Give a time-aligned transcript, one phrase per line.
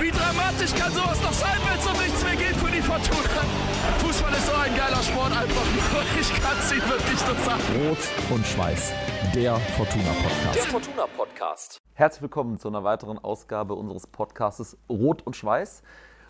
[0.00, 3.42] Wie dramatisch kann sowas noch sein, wenn es um nichts mehr geht für die Fortuna?
[3.98, 6.20] Fußball ist so ein geiler Sport einfach nur.
[6.20, 7.62] Ich kann es Ihnen wirklich nur sagen.
[7.88, 7.98] Rot
[8.30, 8.92] und Schweiß,
[9.34, 10.54] der Fortuna Podcast.
[10.54, 11.80] Der Fortuna Podcast.
[11.94, 15.82] Herzlich willkommen zu einer weiteren Ausgabe unseres Podcastes Rot und Schweiß.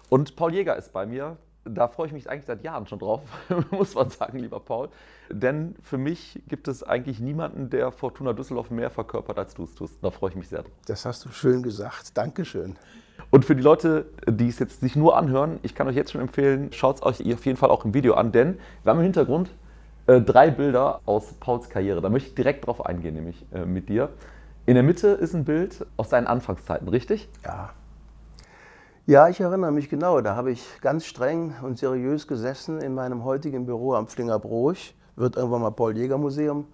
[0.08, 1.36] Und Paul Jäger ist bei mir.
[1.66, 3.20] Da freue ich mich eigentlich seit Jahren schon drauf,
[3.70, 4.88] muss man sagen, lieber Paul.
[5.28, 9.74] Denn für mich gibt es eigentlich niemanden, der Fortuna Düsseldorf mehr verkörpert, als du es
[9.74, 10.02] tust.
[10.02, 10.72] Da freue ich mich sehr drauf.
[10.86, 12.16] Das hast du schön gesagt.
[12.16, 12.78] Dankeschön.
[13.30, 16.20] Und für die Leute, die es jetzt sich nur anhören, ich kann euch jetzt schon
[16.20, 19.04] empfehlen, schaut es euch auf jeden Fall auch im Video an, denn wir haben im
[19.04, 19.50] Hintergrund
[20.06, 22.00] äh, drei Bilder aus Pauls Karriere.
[22.00, 24.08] Da möchte ich direkt drauf eingehen, nämlich äh, mit dir.
[24.64, 27.28] In der Mitte ist ein Bild aus deinen Anfangszeiten, richtig?
[27.44, 27.70] Ja.
[29.06, 30.20] Ja, ich erinnere mich genau.
[30.20, 34.74] Da habe ich ganz streng und seriös gesessen in meinem heutigen Büro am Flingerbroch.
[35.16, 36.66] Wird irgendwann mal Paul-Jäger-Museum.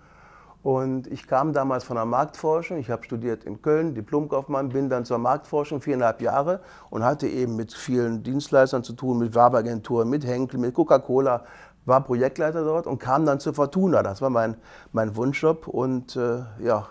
[0.64, 2.78] Und ich kam damals von der Marktforschung.
[2.78, 7.54] Ich habe studiert in Köln, Diplomkaufmann, bin dann zur Marktforschung viereinhalb Jahre und hatte eben
[7.54, 11.44] mit vielen Dienstleistern zu tun, mit Werbeagenturen, mit Henkel, mit Coca-Cola,
[11.84, 14.02] war Projektleiter dort und kam dann zur Fortuna.
[14.02, 14.56] Das war mein,
[14.92, 16.86] mein Wunschjob und äh, ja,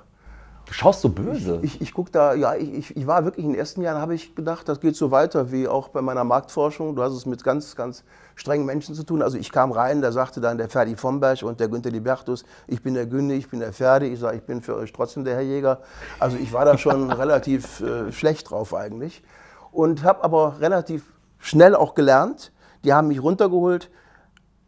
[0.66, 1.60] Du schaust so böse.
[1.64, 4.14] ich, ich guck da, ja, ich, ich, ich war wirklich in den ersten Jahren, habe
[4.14, 6.96] ich gedacht, das geht so weiter wie auch bei meiner Marktforschung.
[6.96, 8.04] Du hast es mit ganz, ganz
[8.36, 9.22] strengen Menschen zu tun.
[9.22, 12.82] Also ich kam rein, da sagte dann der Ferdi Vomberg und der Günther Libertus, ich
[12.82, 14.08] bin der Günni, ich bin der Ferdi.
[14.08, 15.82] Ich sage, ich bin für euch trotzdem der Herr Jäger.
[16.20, 19.24] Also ich war da schon relativ äh, schlecht drauf eigentlich.
[19.72, 22.52] Und habe aber relativ schnell auch gelernt.
[22.84, 23.90] Die haben mich runtergeholt.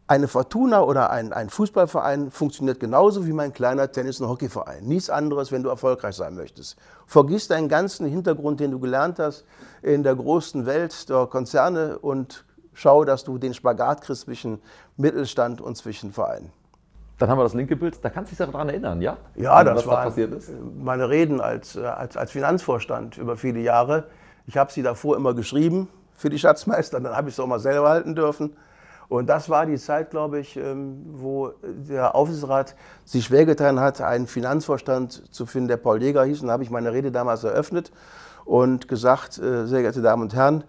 [0.08, 4.84] Eine Fortuna oder ein, ein Fußballverein funktioniert genauso wie mein kleiner Tennis- und Hockeyverein.
[4.84, 6.76] Nichts anderes, wenn du erfolgreich sein möchtest.
[7.06, 9.44] Vergiss deinen ganzen Hintergrund, den du gelernt hast
[9.82, 12.45] in der großen Welt der Konzerne und
[12.76, 14.60] schau, dass du den Spagat kriegst zwischen
[14.96, 16.52] Mittelstand und zwischen Vereinen.
[17.18, 17.98] Dann haben wir das linke Bild.
[18.04, 19.16] Da kannst du dich daran erinnern, ja?
[19.34, 20.50] Ja, das was da waren passiert ist.
[20.78, 24.04] meine Reden als, äh, als, als Finanzvorstand über viele Jahre.
[24.46, 27.58] Ich habe sie davor immer geschrieben für die Schatzmeister, dann habe ich sie auch mal
[27.58, 28.54] selber halten dürfen.
[29.08, 32.74] Und das war die Zeit, glaube ich, ähm, wo der Aufsichtsrat
[33.04, 36.42] sich schwer getan hat, einen Finanzvorstand zu finden, der Paul Jäger hieß.
[36.42, 37.92] Und da habe ich meine Rede damals eröffnet
[38.44, 40.64] und gesagt, äh, sehr geehrte Damen und Herren,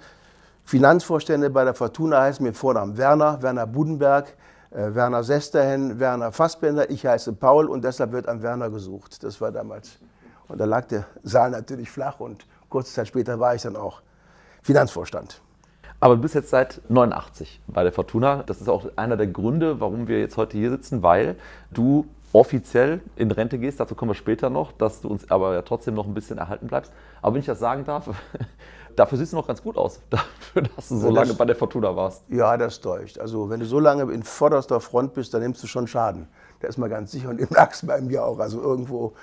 [0.68, 4.36] Finanzvorstände bei der Fortuna heißen mir Vornamen Werner, Werner Budenberg,
[4.72, 9.24] äh, Werner Sesterhen, Werner Fassbender, ich heiße Paul und deshalb wird am Werner gesucht.
[9.24, 9.98] Das war damals.
[10.50, 14.02] Und da lag der Saal natürlich flach und kurze Zeit später war ich dann auch
[14.62, 15.42] Finanzvorstand.
[16.02, 18.44] Aber du bist jetzt seit 89 bei der Fortuna.
[18.44, 21.38] Das ist auch einer der Gründe, warum wir jetzt heute hier sitzen, weil
[21.72, 23.80] du offiziell in Rente gehst.
[23.80, 26.68] Dazu kommen wir später noch, dass du uns aber ja trotzdem noch ein bisschen erhalten
[26.68, 26.92] bleibst.
[27.22, 28.10] Aber wenn ich das sagen darf,
[28.98, 31.56] dafür siehst du noch ganz gut aus, dafür, dass du so das- lange bei der
[31.56, 32.24] Fortuna warst.
[32.28, 33.18] Ja, das täuscht.
[33.18, 36.28] Also wenn du so lange in vorderster Front bist, dann nimmst du schon Schaden.
[36.60, 38.40] Da ist man ganz sicher und im Lachs bei mir auch.
[38.40, 39.14] Also irgendwo,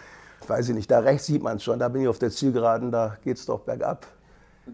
[0.47, 2.91] weiß ich nicht, da rechts sieht man es schon, da bin ich auf der Zielgeraden,
[2.91, 4.07] da geht es doch bergab.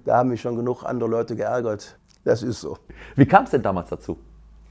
[0.05, 1.97] Da haben mich schon genug andere Leute geärgert.
[2.25, 2.77] Das ist so.
[3.17, 4.19] Wie kam es denn damals dazu,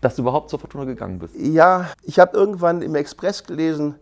[0.01, 1.35] dass du überhaupt zur Fortuna gegangen bist?
[1.35, 3.95] Ja, ich habe irgendwann im Express gelesen,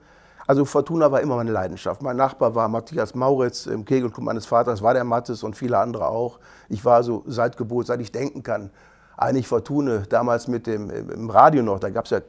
[0.47, 2.01] also Fortuna war immer meine Leidenschaft.
[2.01, 6.07] Mein Nachbar war Matthias Mauritz im Kegelclub meines Vaters, war der Mattes und viele andere
[6.07, 6.39] auch.
[6.69, 8.71] Ich war so seit Geburt, seit ich denken kann,
[9.17, 12.21] eigentlich Fortuna, damals mit dem im Radio noch, da gab es ja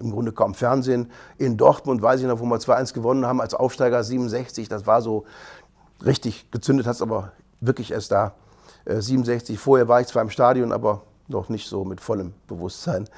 [0.00, 1.10] im Grunde kaum Fernsehen.
[1.36, 5.02] In Dortmund, weiß ich noch, wo wir 2-1 gewonnen haben als Aufsteiger 67, das war
[5.02, 5.24] so
[6.04, 8.32] richtig gezündet, hat es aber wirklich erst da.
[8.86, 13.08] Äh, 67, vorher war ich zwar im Stadion, aber noch nicht so mit vollem Bewusstsein.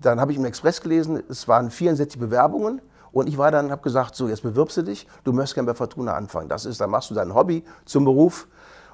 [0.00, 2.80] Dann habe ich im Express gelesen, es waren 64 Bewerbungen
[3.16, 5.74] und ich war dann, habe gesagt, so jetzt bewirbst du dich, du möchtest gerne bei
[5.74, 6.50] Fortuna anfangen.
[6.50, 8.46] Das ist, dann machst du dein Hobby zum Beruf.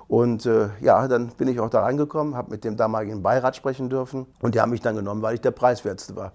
[0.07, 3.91] Und äh, ja, dann bin ich auch da reingekommen, habe mit dem damaligen Beirat sprechen
[3.91, 6.31] dürfen und die haben mich dann genommen, weil ich der Preiswerteste war.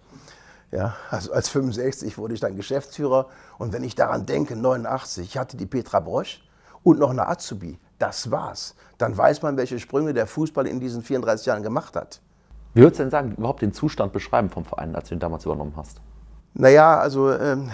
[0.70, 3.28] Ja, also als 65 wurde ich dann Geschäftsführer
[3.58, 6.46] und wenn ich daran denke, 89, ich hatte die Petra Brosch
[6.84, 8.76] und noch eine Azubi, das war's.
[8.98, 12.20] Dann weiß man, welche Sprünge der Fußball in diesen 34 Jahren gemacht hat.
[12.74, 15.46] Wie würdest du denn sagen, überhaupt den Zustand beschreiben vom Verein, als du ihn damals
[15.46, 16.02] übernommen hast?
[16.60, 17.70] Naja, also ähm,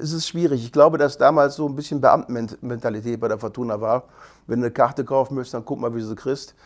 [0.00, 0.64] es ist schwierig.
[0.64, 4.04] Ich glaube, dass damals so ein bisschen Beamtenmentalität bei der Fortuna war.
[4.48, 6.56] Wenn du eine Karte kaufen möchtest, dann guck mal, wie du sie kriegst.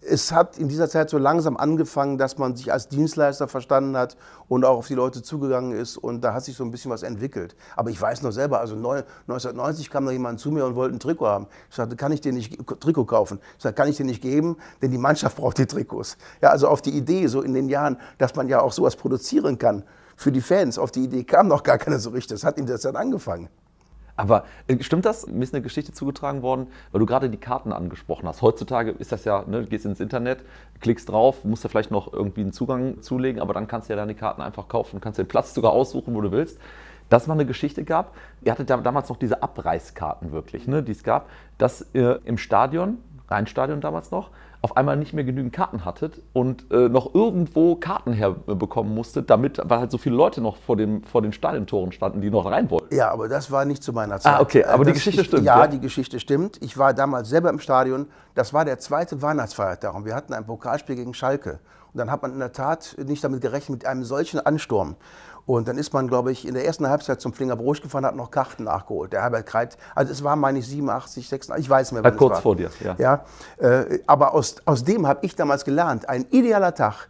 [0.00, 4.16] Es hat in dieser Zeit so langsam angefangen, dass man sich als Dienstleister verstanden hat
[4.48, 5.98] und auch auf die Leute zugegangen ist.
[5.98, 7.54] Und da hat sich so ein bisschen was entwickelt.
[7.76, 10.96] Aber ich weiß noch selber, also neu- 1990 kam da jemand zu mir und wollte
[10.96, 11.48] ein Trikot haben.
[11.68, 13.40] Ich sagte, kann ich dir nicht Trikot kaufen?
[13.58, 16.16] Ich sagte, kann ich dir nicht geben, denn die Mannschaft braucht die Trikots.
[16.40, 19.58] Ja, also auf die Idee, so in den Jahren, dass man ja auch sowas produzieren
[19.58, 19.82] kann
[20.16, 20.78] für die Fans.
[20.78, 22.36] Auf die Idee kam noch gar keiner so richtig.
[22.36, 23.48] Das hat in der Zeit angefangen.
[24.16, 25.26] Aber äh, stimmt das?
[25.26, 28.40] Mir ist eine Geschichte zugetragen worden, weil du gerade die Karten angesprochen hast.
[28.40, 30.38] Heutzutage ist das ja, ne, du gehst ins Internet,
[30.80, 33.96] klickst drauf, musst ja vielleicht noch irgendwie einen Zugang zulegen, aber dann kannst du ja
[33.96, 36.58] deine Karten einfach kaufen, kannst den Platz sogar aussuchen, wo du willst.
[37.10, 41.04] Dass mal eine Geschichte gab, ihr hattet damals noch diese Abreißkarten wirklich, ne, die es
[41.04, 41.28] gab,
[41.58, 42.98] dass äh, im Stadion
[43.28, 44.30] Rheinstadion damals noch,
[44.66, 49.60] auf einmal nicht mehr genügend Karten hattet und äh, noch irgendwo Karten herbekommen musstet, damit,
[49.62, 52.68] weil halt so viele Leute noch vor, dem, vor den Stadiontoren standen, die noch rein
[52.68, 52.92] wollten.
[52.92, 54.34] Ja, aber das war nicht zu meiner Zeit.
[54.34, 55.66] Ah, okay, aber Äh, die das- Geschichte ich, stimmt, Ja, ja?
[55.68, 56.60] die Geschichte stimmt.
[56.64, 58.06] Ich war damals selber im Stadion.
[58.34, 61.60] Das war der zweite Weihnachtsfeiertag und wir hatten ein Pokalspiel gegen Schalke.
[61.92, 64.96] Und dann hat man in der Tat nicht damit gerechnet, mit einem solchen Ansturm.
[65.46, 68.16] Und dann ist man, glaube ich, in der ersten Halbzeit zum Flinger Brosch gefahren, hat
[68.16, 69.12] noch Karten nachgeholt.
[69.12, 72.14] Der Herbert Kreit, also es war, meine ich, 87, 86, ich weiß nicht mehr, wann
[72.14, 72.42] Ja, kurz war.
[72.42, 72.96] vor dir, ja.
[72.98, 73.24] ja
[73.58, 76.08] äh, aber aus, aus dem habe ich damals gelernt.
[76.08, 77.08] Ein idealer Tag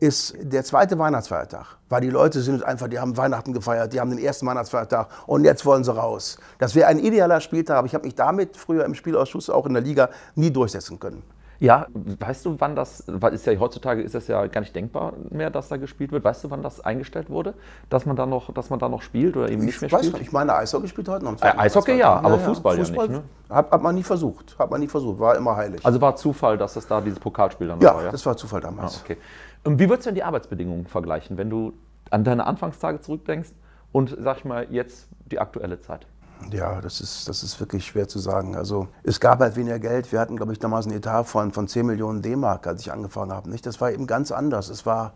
[0.00, 1.76] ist der zweite Weihnachtsfeiertag.
[1.88, 5.44] Weil die Leute sind einfach, die haben Weihnachten gefeiert, die haben den ersten Weihnachtsfeiertag und
[5.44, 6.38] jetzt wollen sie raus.
[6.58, 9.74] Das wäre ein idealer Spieltag, aber ich habe mich damit früher im Spielausschuss, auch in
[9.74, 11.22] der Liga, nie durchsetzen können.
[11.60, 15.14] Ja, weißt du, wann das, weil ist ja heutzutage ist das ja gar nicht denkbar
[15.30, 16.22] mehr, dass da gespielt wird.
[16.22, 17.54] Weißt du, wann das eingestellt wurde,
[17.90, 20.00] dass man da noch, dass man da noch spielt oder eben nicht Ich mehr weiß
[20.00, 20.14] spielt?
[20.14, 21.42] nicht, ich meine, Eishockey spielt heute noch.
[21.42, 23.22] Äh, Eishockey ja, aber Fußball ja nicht, ne?
[23.50, 25.84] Hat, hat man nie versucht, hat man nie versucht, war immer heilig.
[25.84, 28.10] Also war Zufall, dass das da dieses Pokalspiel dann ja, war, ja?
[28.12, 29.00] das war Zufall Ah, damals.
[29.02, 29.16] okay.
[29.64, 31.72] Und wie würdest du denn die Arbeitsbedingungen vergleichen, wenn du
[32.10, 33.50] an deine Anfangstage zurückdenkst
[33.90, 36.06] und, sag ich mal, jetzt die aktuelle Zeit?
[36.50, 38.56] Ja, das ist, das ist wirklich schwer zu sagen.
[38.56, 40.10] Also es gab halt weniger Geld.
[40.12, 43.32] Wir hatten, glaube ich, damals einen Etat von, von 10 Millionen D-Mark, als ich angefangen
[43.32, 43.50] habe.
[43.50, 43.66] Nicht?
[43.66, 44.68] Das war eben ganz anders.
[44.68, 45.12] Es war,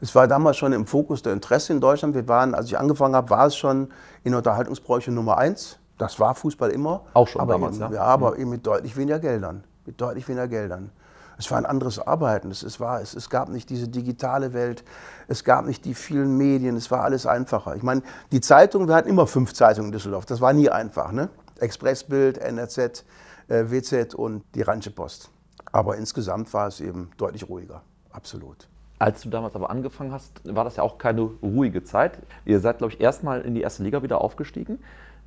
[0.00, 2.14] es war damals schon im Fokus der Interesse in Deutschland.
[2.14, 3.88] Wir waren, als ich angefangen habe, war es schon
[4.24, 5.78] in Unterhaltungsbräuche Nummer eins.
[5.98, 7.02] Das war Fußball immer.
[7.14, 7.88] Auch schon aber damals, eben, ja?
[7.88, 7.94] Mhm.
[7.94, 8.02] ja.
[8.02, 9.64] aber eben mit deutlich weniger Geldern.
[9.86, 10.90] Mit deutlich weniger Geldern.
[11.38, 12.50] Es war ein anderes Arbeiten.
[12.50, 14.84] Es, es, war, es, es gab nicht diese digitale Welt.
[15.28, 16.76] Es gab nicht die vielen Medien.
[16.76, 17.76] Es war alles einfacher.
[17.76, 20.26] Ich meine, die Zeitung, wir hatten immer fünf Zeitungen in Düsseldorf.
[20.26, 21.12] Das war nie einfach.
[21.12, 21.28] Ne?
[21.58, 23.04] Expressbild, NRZ,
[23.48, 25.30] äh, WZ und die Rheinische Post.
[25.70, 27.82] Aber insgesamt war es eben deutlich ruhiger.
[28.10, 28.68] Absolut.
[28.98, 32.18] Als du damals aber angefangen hast, war das ja auch keine ruhige Zeit.
[32.44, 34.78] Ihr seid, glaube ich, erstmal in die erste Liga wieder aufgestiegen.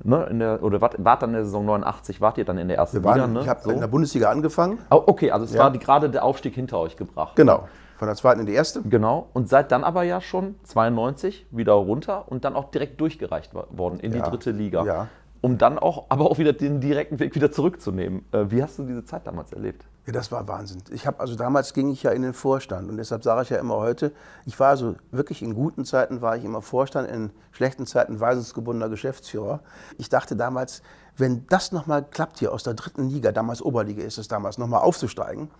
[0.04, 0.26] Ne?
[0.30, 2.76] In der, oder wart, wart dann in der Saison 89, wart ihr dann in der
[2.76, 3.26] ersten waren, Liga?
[3.28, 3.40] Ne?
[3.40, 3.70] Ich habe So.
[3.70, 4.78] in der Bundesliga angefangen.
[4.90, 5.60] Oh, okay, also es Ja.
[5.64, 7.34] war die, gerade der Aufstieg hinter euch gebracht.
[7.36, 7.66] Genau.
[7.96, 8.82] Von der zweiten in die erste.
[8.82, 9.30] Genau.
[9.32, 13.64] Und seid dann aber ja schon 92 wieder runter und dann auch direkt durchgereicht wo-
[13.70, 14.28] worden in die Ja.
[14.28, 14.84] dritte Liga.
[14.84, 15.06] Ja.
[15.42, 18.24] Um dann auch, aber auch wieder den direkten Weg wieder zurückzunehmen.
[18.32, 19.84] Äh, Wie hast du diese Zeit damals erlebt?
[20.06, 20.82] Ja, das war Wahnsinn.
[20.90, 23.58] Ich habe also damals ging ich ja in den Vorstand und deshalb sage ich ja
[23.58, 24.12] immer heute,
[24.44, 28.88] ich war also wirklich in guten Zeiten war ich immer Vorstand, in schlechten Zeiten weisungsgebundener
[28.88, 29.60] Geschäftsführer.
[29.98, 30.82] Ich dachte damals,
[31.16, 34.82] wenn das nochmal klappt hier aus der dritten Liga, damals Oberliga ist es damals, nochmal
[34.82, 35.50] aufzusteigen,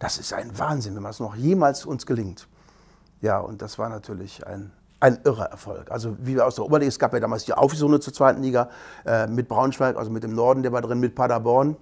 [0.00, 2.48] das ist ein Wahnsinn, wenn das noch jemals uns gelingt.
[3.20, 5.90] Ja, und das war natürlich ein, ein irrer Erfolg.
[5.90, 8.68] Also wie wir aus der Oberliga, es gab ja damals die Aufsichtsrunde zur zweiten Liga
[9.06, 11.76] äh, mit Braunschweig, also mit dem Norden, der war drin, mit Paderborn.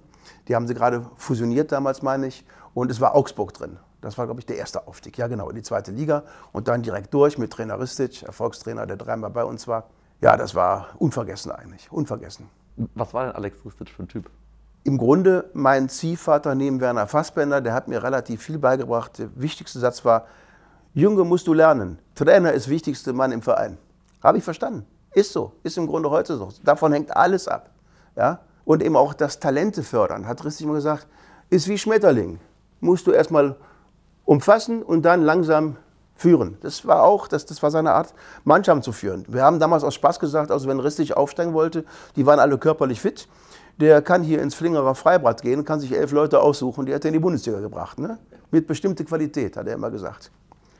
[0.47, 2.45] Die haben sie gerade fusioniert damals, meine ich.
[2.73, 3.77] Und es war Augsburg drin.
[4.01, 5.17] Das war, glaube ich, der erste Aufstieg.
[5.17, 6.23] Ja, genau, in die zweite Liga.
[6.51, 9.85] Und dann direkt durch mit Trainer Ristic, Erfolgstrainer, der dreimal bei uns war.
[10.21, 11.91] Ja, das war unvergessen eigentlich.
[11.91, 12.49] Unvergessen.
[12.93, 14.29] Was war denn Alex Ristic für ein Typ?
[14.83, 19.17] Im Grunde mein Ziehvater neben Werner Fassbender, der hat mir relativ viel beigebracht.
[19.17, 20.27] Der wichtigste Satz war,
[20.97, 21.99] Junge, musst du lernen.
[22.15, 23.77] Trainer ist wichtigste Mann im Verein.
[24.23, 24.83] Habe ich verstanden.
[25.13, 25.51] Ist so.
[25.61, 26.49] Ist im Grunde heute so.
[26.63, 27.69] Davon hängt alles ab.
[28.15, 28.39] Ja?
[28.65, 31.05] Und eben auch das Talente fördern, hat richtig mal gesagt,
[31.51, 32.39] ist wie Schmetterling.
[32.79, 33.57] Musst du erstmal
[34.25, 35.77] umfassen und dann langsam
[36.15, 36.57] führen.
[36.61, 39.23] Das war auch, das, das war seine Art, Mannschaften zu führen.
[39.27, 41.85] Wir haben damals aus Spaß gesagt, also wenn Ristig aufsteigen wollte,
[42.15, 43.27] die waren alle körperlich fit,
[43.79, 47.09] der kann hier ins Flingerer Freibad gehen, kann sich elf Leute aussuchen, die hat er
[47.09, 47.99] in die Bundesliga gebracht.
[47.99, 48.17] Ne?
[48.49, 50.31] Mit bestimmter Qualität, hat er immer gesagt.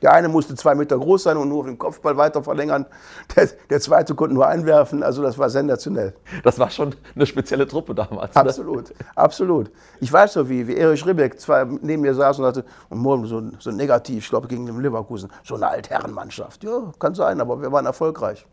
[0.01, 2.86] Der eine musste zwei Meter groß sein und nur auf den Kopfball weiter verlängern.
[3.36, 5.01] Der, der zweite konnte nur einwerfen.
[5.04, 6.13] Also das war sensationell.
[6.44, 8.34] Das war schon eine spezielle Truppe damals.
[8.36, 8.42] ne?
[8.42, 9.72] Absolut, absolut.
[10.00, 13.25] Ich weiß so, wie, wie Erich Ribbeck zwei neben mir saß und sagte, und morgen
[13.25, 16.63] so, so negativ, ich glaube gegen den Leverkusen, so eine Altherrenmannschaft.
[16.63, 18.46] Ja, kann sein, aber wir waren erfolgreich.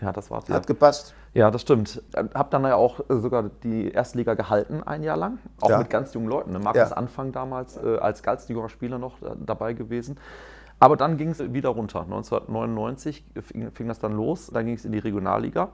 [0.00, 0.48] Ja, das war's.
[0.48, 1.12] Hat gepasst.
[1.34, 2.02] Ja, das stimmt.
[2.34, 5.78] Hab dann ja auch äh, sogar die Erstliga gehalten ein Jahr lang, auch Ja.
[5.78, 6.52] mit ganz jungen Leuten.
[6.52, 6.58] Ne?
[6.60, 6.96] Markus Ja.
[6.96, 10.18] Anfang damals äh, als ganz junger Spieler noch äh, dabei gewesen.
[10.80, 12.02] Aber dann ging es wieder runter.
[12.02, 15.70] 1999 fing, fing das dann los, dann ging es in die Regionalliga.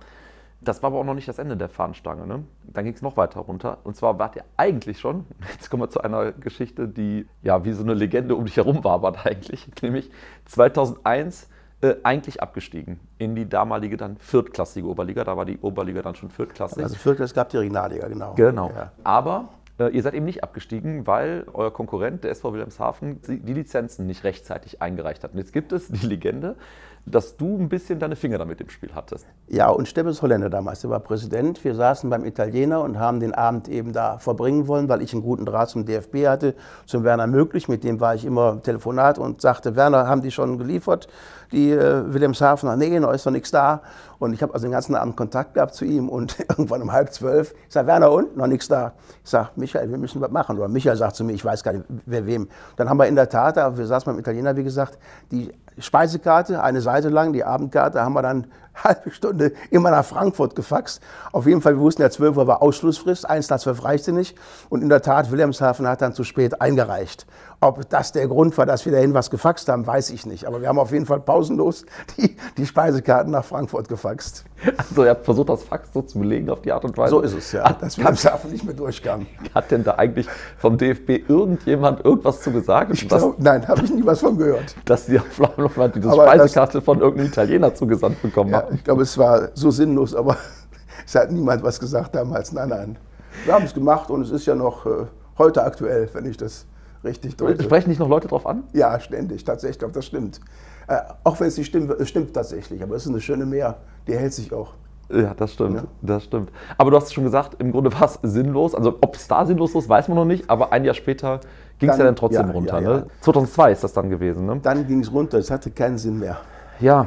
[0.60, 2.26] Das war aber auch noch nicht das Ende der Fahnenstange.
[2.26, 2.44] Ne?
[2.64, 3.78] Dann ging es noch weiter runter.
[3.84, 7.72] Und zwar wart ihr eigentlich schon, jetzt kommen wir zu einer Geschichte, die ja wie
[7.72, 10.10] so eine Legende um dich herum war, aber eigentlich, nämlich
[10.46, 11.48] 2001
[11.82, 15.24] äh, eigentlich abgestiegen in die damalige dann viertklassige Oberliga.
[15.24, 16.82] Da war die Oberliga dann schon viertklassig.
[16.82, 18.34] Also Viertel, es gab die Regionalliga, genau.
[18.34, 18.70] Genau.
[18.70, 18.92] Ja.
[19.02, 24.06] Aber ihr seid eben nicht abgestiegen, weil euer Konkurrent, der SV Wilhelmshaven, die die Lizenzen
[24.06, 25.32] nicht rechtzeitig eingereicht hat.
[25.32, 26.56] Und jetzt gibt es die Legende,
[27.06, 29.26] dass du ein bisschen deine Finger damit im Spiel hattest.
[29.46, 31.62] Ja, und Stebbes Holländer damals, der war Präsident.
[31.62, 35.22] Wir saßen beim Italiener und haben den Abend eben da verbringen wollen, weil ich einen
[35.22, 36.54] guten Draht zum DFB hatte,
[36.86, 37.68] zum Werner Möglich.
[37.68, 41.08] Mit dem war ich immer im Telefonat und sagte, Werner, haben die schon geliefert?
[41.52, 43.82] Die äh, Wilhelmshavener, nee, noch ist noch nichts da.
[44.18, 47.12] Und ich habe also den ganzen Abend Kontakt gehabt zu ihm und irgendwann um halb
[47.12, 48.36] zwölf, ich sage, Werner und?
[48.36, 48.94] Noch nichts da.
[49.22, 50.56] Ich sage, Michael, wir müssen was machen.
[50.56, 52.48] Oder Michael sagt zu mir, ich weiß gar nicht, wer wem.
[52.76, 54.98] Dann haben wir in der Tat, da wir saßen beim Italiener, wie gesagt,
[55.30, 60.04] die Speisekarte, eine Seite lang, die Abendkarte, haben wir dann eine halbe Stunde immer nach
[60.04, 61.02] Frankfurt gefaxt.
[61.32, 64.36] Auf jeden Fall, wir wussten ja, 12 Uhr war Ausschlussfrist, 1 nach 12 reichte nicht.
[64.68, 67.26] Und in der Tat, Wilhelmshaven hat dann zu spät eingereicht.
[67.64, 70.44] Ob das der Grund war, dass wir dahin was gefaxt haben, weiß ich nicht.
[70.46, 71.86] Aber wir haben auf jeden Fall pausenlos
[72.18, 74.44] die, die Speisekarten nach Frankfurt gefaxt.
[74.76, 77.10] Also ihr habt versucht, das Fax so zu belegen auf die Art und Weise.
[77.12, 79.26] So ist es, ja, Hat, dass Wilhelmshaven nicht mehr durchkam.
[79.54, 80.28] hat denn da eigentlich
[80.58, 82.90] vom DFB irgendjemand irgendwas zu gesagt?
[82.92, 84.76] Ich glaub, nein, habe ich nie was von gehört.
[84.84, 88.74] dass die auf einmal diese Aber das- Speisekarte von irgendeinem Italiener zugesandt bekommen Ja, haben.
[88.74, 90.36] ich glaube, es war so sinnlos, aber
[91.06, 92.52] es hat niemand was gesagt damals.
[92.52, 92.98] Nein, nein.
[93.46, 95.06] Wir haben es gemacht und es ist ja noch äh,
[95.38, 96.66] heute aktuell, wenn ich das
[97.04, 97.62] richtig deute.
[97.62, 98.64] Sprechen nicht noch Leute drauf an?
[98.72, 100.40] Ja, ständig, tatsächlich, ich glaube, das stimmt.
[100.88, 103.76] Äh, auch wenn es nicht stimmt, es stimmt tatsächlich, aber es ist eine schöne Meer,
[104.06, 104.74] die hält sich auch.
[105.10, 105.84] Ja, das stimmt, Ja.
[106.00, 106.50] das stimmt.
[106.78, 108.74] Aber du hast schon gesagt, im Grunde war es sinnlos.
[108.74, 110.48] Also ob es da sinnlos ist, weiß man noch nicht.
[110.48, 111.40] Aber ein Jahr später
[111.78, 112.80] ging es ja Dann- trotzdem ja, runter.
[112.80, 112.88] ja.
[112.98, 113.06] Ne?
[113.20, 114.46] 2002 ist das dann gewesen.
[114.46, 114.60] Ne?
[114.62, 116.38] Dann ging es runter, es hatte keinen Sinn mehr.
[116.80, 117.06] Ja,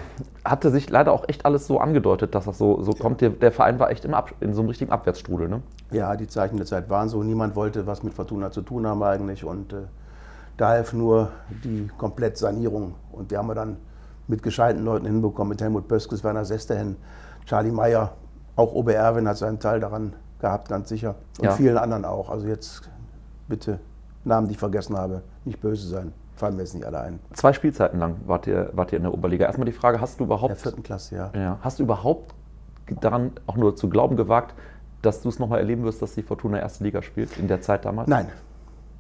[0.50, 3.22] hatte sich leider auch echt alles so angedeutet, dass das so, so kommt.
[3.22, 5.50] Der, der Verein war echt im Ab in so einem richtigen Abwärtsstrudel.
[5.50, 5.62] Ne?
[5.92, 7.24] Ja, die Zeichen der Zeit waren so.
[7.24, 9.44] Niemand wollte was mit Fortuna zu tun haben eigentlich.
[9.44, 9.78] Und äh,
[10.58, 11.30] da half nur
[11.64, 12.96] die Komplettsanierung.
[13.12, 13.78] Und die haben wir dann
[14.28, 15.50] mit gescheiten Leuten hinbekommen.
[15.50, 16.96] Mit Helmut Böskes, Werner Sesterhen,
[17.46, 18.14] Charlie Meyer.
[18.56, 21.16] Auch Ober Erwin hat seinen Teil daran gehabt, ganz sicher.
[21.40, 21.52] Und Ja.
[21.52, 22.30] vielen anderen auch.
[22.30, 22.90] Also jetzt
[23.48, 23.80] bitte
[24.24, 26.14] Namen, die ich vergessen habe, nicht böse sein.
[26.38, 27.20] Fallen mir jetzt nicht alle ein.
[27.34, 29.46] Zwei Spielzeiten lang wart ihr, wart ihr in der Oberliga.
[29.46, 31.32] Erstmal die Frage, hast du In der überhaupt, vierten Klasse, ja.
[31.34, 32.36] ja, hast du überhaupt
[33.02, 34.54] daran auch nur zu glauben gewagt,
[35.02, 37.86] dass du es nochmal erleben wirst, dass die Fortuna erste Liga spielt in der Zeit
[37.86, 38.08] damals?
[38.08, 38.28] Nein.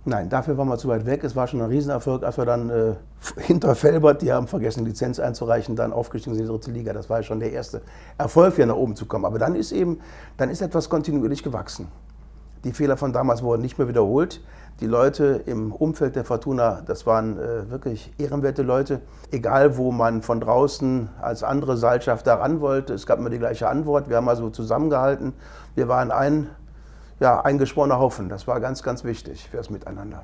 [0.06, 1.24] Nein, dafür waren wir zu weit weg.
[1.26, 2.94] Es war schon ein Riesenerfolg, als wir dann äh,
[3.42, 6.94] hinter Felbert, die haben vergessen, Lizenz einzureichen, dann aufgestiegen sind in die dritte Liga.
[6.94, 7.82] Das war ja schon der erste
[8.18, 9.26] Erfolg, wieder nach oben zu kommen.
[9.26, 10.00] Aber dann ist eben,
[10.38, 11.90] dann ist etwas kontinuierlich gewachsen.
[12.64, 14.42] Die Fehler von damals wurden nicht mehr wiederholt.
[14.80, 19.02] Die Leute im Umfeld der Fortuna, das waren äh, wirklich ehrenwerte Leute.
[19.32, 23.40] Egal, wo man von draußen als andere Seilschaft da ran wollte, es gab immer die
[23.40, 24.08] gleiche Antwort.
[24.08, 25.34] Wir haben also zusammengehalten.
[25.74, 26.48] Wir waren ein
[27.20, 28.30] ja, eingeschworener Haufen.
[28.30, 30.22] Das war ganz, ganz wichtig für das Miteinander.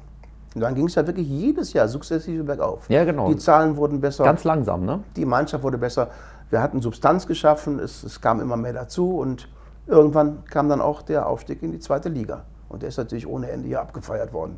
[0.54, 2.88] Und dann ging es ja wirklich jedes Jahr sukzessive bergauf.
[2.90, 3.30] Ja, genau.
[3.30, 5.00] Die Zahlen wurden besser, Ganz langsam, ne?
[5.16, 6.10] die Mannschaft wurde besser.
[6.52, 9.50] Wir hatten Substanz geschaffen, es, es kam immer mehr dazu und
[9.88, 12.44] irgendwann kam dann auch der Aufstieg in die zweite Liga.
[12.74, 14.58] Und der ist natürlich ohne Ende hier abgefeiert worden.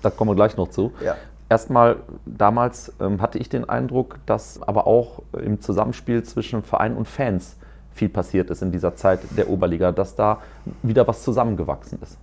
[0.00, 0.92] Da kommen wir gleich noch zu.
[1.04, 1.14] Ja.
[1.50, 7.06] Erstmal, damals ähm, hatte ich den Eindruck, dass aber auch im Zusammenspiel zwischen Verein und
[7.06, 7.56] Fans
[7.92, 10.38] viel passiert ist in dieser Zeit der Oberliga, dass da
[10.82, 12.16] wieder was zusammengewachsen ist.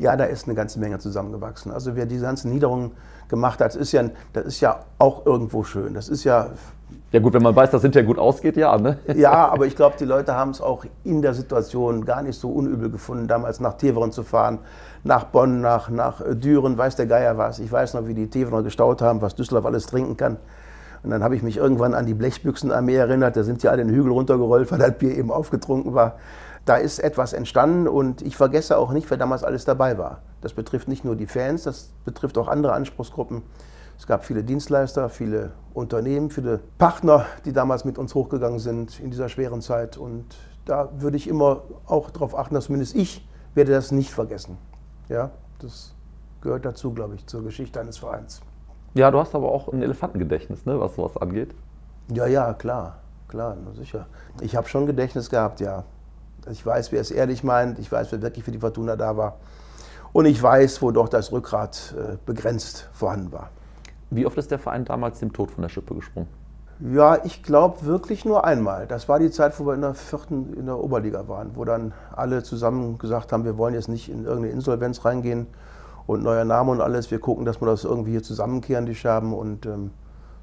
[0.00, 1.70] Ja, da ist eine ganze Menge zusammengewachsen.
[1.70, 2.92] Also wer diese ganzen Niederungen
[3.28, 5.92] gemacht hat, das ist ja, das ist ja auch irgendwo schön.
[5.92, 6.48] Das ist ja
[7.12, 8.98] Ja gut, wenn man weiß, dass hinterher gut ausgeht, ja, ne?
[9.14, 12.48] Ja, aber ich glaube, die Leute haben es auch in der Situation gar nicht so
[12.48, 14.60] unübel gefunden, damals nach Teveren zu fahren,
[15.04, 17.58] nach Bonn, nach, nach äh, Düren, weiß der Geier was.
[17.58, 20.38] Ich weiß noch, wie die Teverer gestaut haben, was Düsseldorf alles trinken kann.
[21.02, 23.36] Und dann habe ich mich irgendwann an die Blechbüchsenarmee erinnert.
[23.36, 26.16] Da sind die alle den Hügel runtergerollt, weil das Bier eben aufgetrunken war.
[26.64, 30.20] Da ist etwas entstanden und ich vergesse auch nicht, wer damals alles dabei war.
[30.40, 33.42] Das betrifft nicht nur die Fans, das betrifft auch andere Anspruchsgruppen.
[33.98, 39.10] Es gab viele Dienstleister, viele Unternehmen, viele Partner, die damals mit uns hochgegangen sind in
[39.10, 39.98] dieser schweren Zeit.
[39.98, 40.24] Und
[40.64, 44.56] da würde ich immer auch darauf achten, dass zumindest ich werde das nicht vergessen.
[45.08, 45.94] Ja, das
[46.40, 48.40] gehört dazu, glaube ich, zur Geschichte eines Vereins.
[48.94, 51.54] Ja, du hast aber auch ein Elefantengedächtnis, ne, was sowas angeht.
[52.12, 52.98] Ja, ja, klar,
[53.28, 54.06] klar, sicher.
[54.40, 55.84] Ich habe schon Gedächtnis gehabt, ja.
[56.50, 59.36] Ich weiß, wer es ehrlich meint, ich weiß, wer wirklich für die Fortuna da war.
[60.12, 63.50] Und ich weiß, wo doch das Rückgrat äh, begrenzt vorhanden war.
[64.10, 66.28] Wie oft ist der Verein damals dem Tod von der Schippe gesprungen?
[66.80, 68.86] Ja, ich glaube wirklich nur einmal.
[68.86, 71.92] Das war die Zeit, wo wir in der vierten, in der Oberliga waren, wo dann
[72.16, 75.46] alle zusammen gesagt haben, wir wollen jetzt nicht in irgendeine Insolvenz reingehen
[76.06, 77.10] und neuer Name und alles.
[77.10, 79.90] Wir gucken, dass wir das irgendwie hier zusammenkehren, die Scherben, und ähm,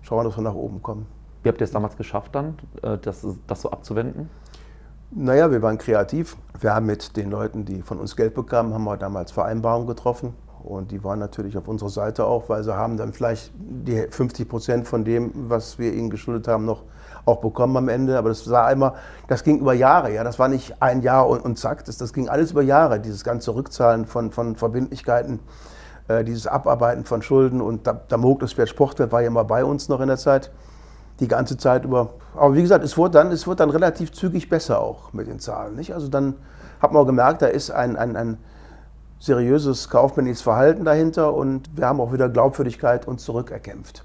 [0.02, 1.08] schauen, dass wir nach oben kommen.
[1.42, 4.30] Wie habt ihr es damals geschafft dann, äh, das, das so abzuwenden?
[5.12, 6.36] Naja, wir waren kreativ.
[6.60, 10.34] Wir haben mit den Leuten, die von uns Geld bekamen, haben wir damals Vereinbarungen getroffen.
[10.64, 14.50] Und die waren natürlich auf unserer Seite auch, weil sie haben dann vielleicht die 50
[14.50, 16.84] Prozent von dem, was wir ihnen geschuldet haben, noch
[17.24, 18.18] auch bekommen am Ende.
[18.18, 18.96] Aber das war einmal,
[19.30, 20.14] das ging über Jahre.
[20.14, 23.00] Ja, das war nicht ein Jahr und, und zack, das, das ging alles über Jahre.
[23.00, 25.40] Dieses ganze Rückzahlen von, von Verbindlichkeiten,
[26.10, 30.02] äh, dieses Abarbeiten von Schulden und da, Damoklesschwert Sportwert war ja immer bei uns noch
[30.02, 30.52] in der Zeit
[31.20, 32.12] die ganze Zeit über.
[32.36, 35.40] Aber wie gesagt, es wurde dann, es wurde dann relativ zügig besser auch mit den
[35.40, 35.76] Zahlen.
[35.76, 35.94] Nicht?
[35.94, 36.36] Also dann
[36.80, 38.38] hat man auch gemerkt, da ist ein, ein, ein
[39.20, 44.04] seriöses kaufmännisches Verhalten dahinter und wir haben auch wieder Glaubwürdigkeit uns zurückerkämpft.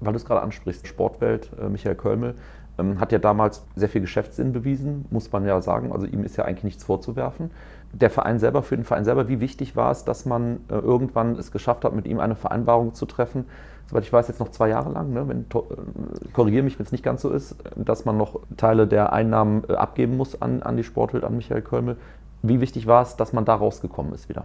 [0.00, 2.34] Weil du es gerade ansprichst, Sportwelt, äh, Michael Kölmel,
[2.78, 5.92] ähm, hat ja damals sehr viel Geschäftssinn bewiesen, muss man ja sagen.
[5.92, 7.50] Also ihm ist ja eigentlich nichts vorzuwerfen.
[7.92, 11.36] Der Verein selber, für den Verein selber, wie wichtig war es, dass man äh, irgendwann
[11.36, 13.46] es geschafft hat, mit ihm eine Vereinbarung zu treffen,
[13.88, 16.92] soweit ich weiß, jetzt noch zwei Jahre lang, ne, wenn, äh, korrigiere mich, wenn es
[16.92, 20.76] nicht ganz so ist, dass man noch Teile der Einnahmen äh, abgeben muss an, an
[20.76, 21.96] die Sportwild, an Michael Kölmel.
[22.42, 24.44] Wie wichtig war es, dass man da rausgekommen ist wieder?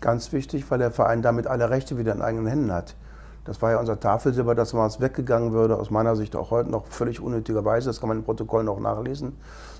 [0.00, 2.96] Ganz wichtig, weil der Verein damit alle Rechte wieder in eigenen Händen hat.
[3.44, 6.70] Das war ja unser Tafelsilber, dass man es weggegangen würde, aus meiner Sicht auch heute
[6.70, 7.88] noch völlig unnötigerweise.
[7.88, 9.32] Das kann man im Protokoll noch nachlesen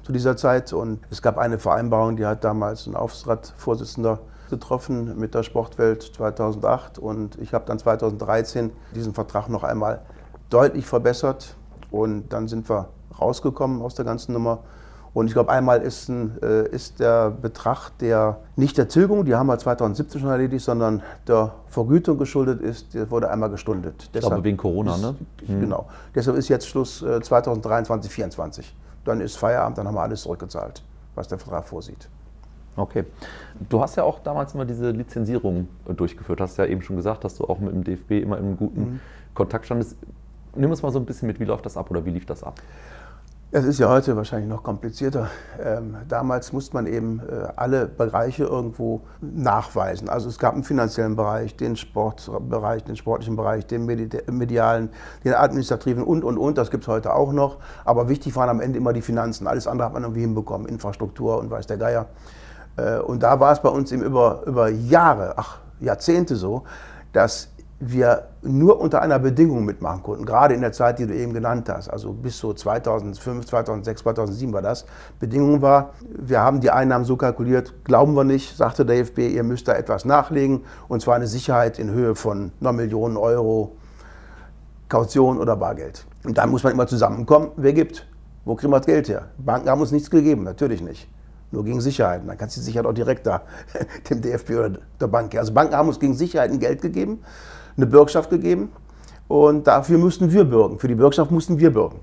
[0.02, 0.72] zu dieser Zeit.
[0.72, 4.18] Und es gab eine Vereinbarung, die hat damals ein Aufsichtsratsvorsitzender
[4.50, 6.98] getroffen mit der Sportwelt 2008.
[6.98, 10.00] Und ich habe dann 2013 diesen Vertrag noch einmal
[10.50, 11.56] deutlich verbessert.
[11.90, 12.88] Und dann sind wir
[13.18, 14.60] rausgekommen aus der ganzen Nummer.
[15.12, 19.34] Und ich glaube, einmal ist, ein, äh, ist, der Betrag der, nicht der Tilgung, die
[19.34, 24.08] haben wir 2017 schon erledigt, sondern der Vergütung geschuldet ist, der wurde einmal gestundet.
[24.12, 25.16] Ich glaube wegen Corona, ist, ne?
[25.48, 25.60] Mhm.
[25.62, 25.88] Genau.
[26.14, 28.76] Deshalb ist jetzt Schluss äh, 2023, 2024.
[29.04, 30.82] Dann ist Feierabend, dann haben wir alles zurückgezahlt,
[31.16, 32.08] was der Vertrag vorsieht.
[32.76, 33.04] Okay.
[33.68, 36.40] Du hast ja auch damals immer diese Lizenzierung äh, durchgeführt.
[36.40, 39.00] Hast ja eben schon gesagt, dass du auch mit dem DFB immer in guten mhm.
[39.34, 39.96] Kontakt standest.
[40.54, 42.42] Nimm uns mal so ein bisschen mit, wie läuft das ab oder wie lief das
[42.42, 42.60] ab?
[43.52, 45.28] Es ist ja heute wahrscheinlich noch komplizierter.
[45.60, 50.08] Ähm, damals musste man eben äh, alle Bereiche irgendwo nachweisen.
[50.08, 54.90] Also es gab einen finanziellen Bereich, den Sportbereich, den sportlichen Bereich, den medialen,
[55.24, 56.58] den administrativen und, und, und.
[56.58, 57.58] Das gibt es heute auch noch.
[57.84, 59.48] Aber wichtig waren am Ende immer die Finanzen.
[59.48, 62.06] Alles andere hat man irgendwie hinbekommen, Infrastruktur und weiß der Geier.
[62.80, 66.64] Äh, und da war es bei uns eben über, über Jahre, ach Jahrzehnte so,
[67.12, 67.48] dass
[67.82, 71.66] wir nur unter einer Bedingung mitmachen konnten, gerade in der Zeit, die du eben genannt
[71.70, 74.84] hast, also bis so 2005, 2006, 2007 war das.
[75.18, 79.44] Bedingung war, wir haben die Einnahmen so kalkuliert, glauben wir nicht, sagte der FB, ihr
[79.44, 83.72] müsst da etwas nachlegen, und zwar eine Sicherheit in Höhe von einer Million Euro
[84.90, 86.04] Kaution oder Bargeld.
[86.24, 88.06] Und dann muss man immer zusammenkommen, wer gibt,
[88.44, 89.28] wo kriegen wir das Geld her?
[89.38, 91.08] Banken haben uns nichts gegeben, natürlich nicht.
[91.52, 92.28] Nur gegen Sicherheiten.
[92.28, 93.42] Dann kannst du die Sicherheit auch direkt da
[94.10, 95.34] dem DFB oder der Bank.
[95.34, 97.20] Also Banken haben uns gegen Sicherheiten Geld gegeben
[97.76, 98.70] eine Bürgschaft gegeben
[99.28, 100.78] und dafür mussten wir bürgen.
[100.78, 102.00] Für die Bürgschaft mussten wir bürgen.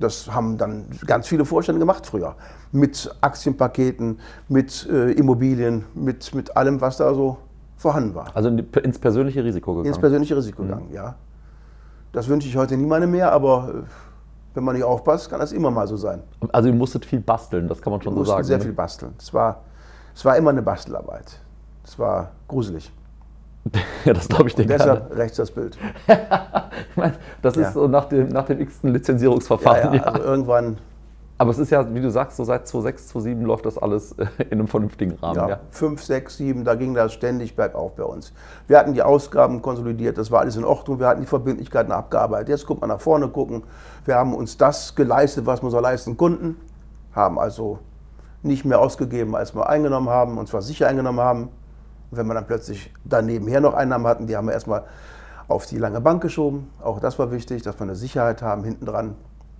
[0.00, 2.36] Das haben dann ganz viele Vorstände gemacht früher.
[2.70, 7.38] Mit Aktienpaketen, mit äh, Immobilien, mit, mit allem, was da so
[7.76, 8.28] vorhanden war.
[8.34, 9.88] Also ins persönliche Risiko gegangen?
[9.88, 10.68] Ins persönliche Risiko mhm.
[10.68, 11.16] gegangen, ja.
[12.12, 13.82] Das wünsche ich heute niemandem mehr, aber äh,
[14.58, 16.20] wenn man nicht aufpasst, kann das immer mal so sein.
[16.50, 18.42] Also ihr musstet viel basteln, das kann man schon wir so sagen.
[18.42, 18.64] sehr ne?
[18.64, 19.14] viel basteln.
[19.16, 19.60] Es war,
[20.12, 21.38] es war immer eine Bastelarbeit.
[21.84, 22.92] Es war gruselig.
[24.04, 25.76] Ja, das glaube ich dir Deshalb rechts das Bild.
[26.08, 27.68] ich meine, das ja.
[27.68, 29.92] ist so nach dem, nach dem x-ten Lizenzierungsverfahren.
[29.92, 30.78] Ja, ja, also irgendwann.
[31.40, 34.26] Aber es ist ja, wie du sagst, so seit 2006, 2007 läuft das alles äh,
[34.50, 35.36] in einem vernünftigen Rahmen.
[35.36, 35.60] Ja, ja.
[35.70, 38.32] 5, 6, 7, da ging das ständig bergauf bei uns.
[38.66, 42.48] Wir hatten die Ausgaben konsolidiert, das war alles in Ordnung, wir hatten die Verbindlichkeiten abgearbeitet.
[42.48, 43.62] Jetzt guckt man nach vorne gucken.
[44.04, 46.56] Wir haben uns das geleistet, was wir so leisten konnten,
[47.12, 47.78] haben also
[48.42, 51.42] nicht mehr ausgegeben, als wir eingenommen haben, und zwar sicher eingenommen haben.
[52.10, 54.84] Und wenn wir dann plötzlich danebenher noch Einnahmen hatten, die haben wir erstmal
[55.46, 56.70] auf die lange Bank geschoben.
[56.82, 59.14] Auch das war wichtig, dass wir eine Sicherheit haben hinten dran.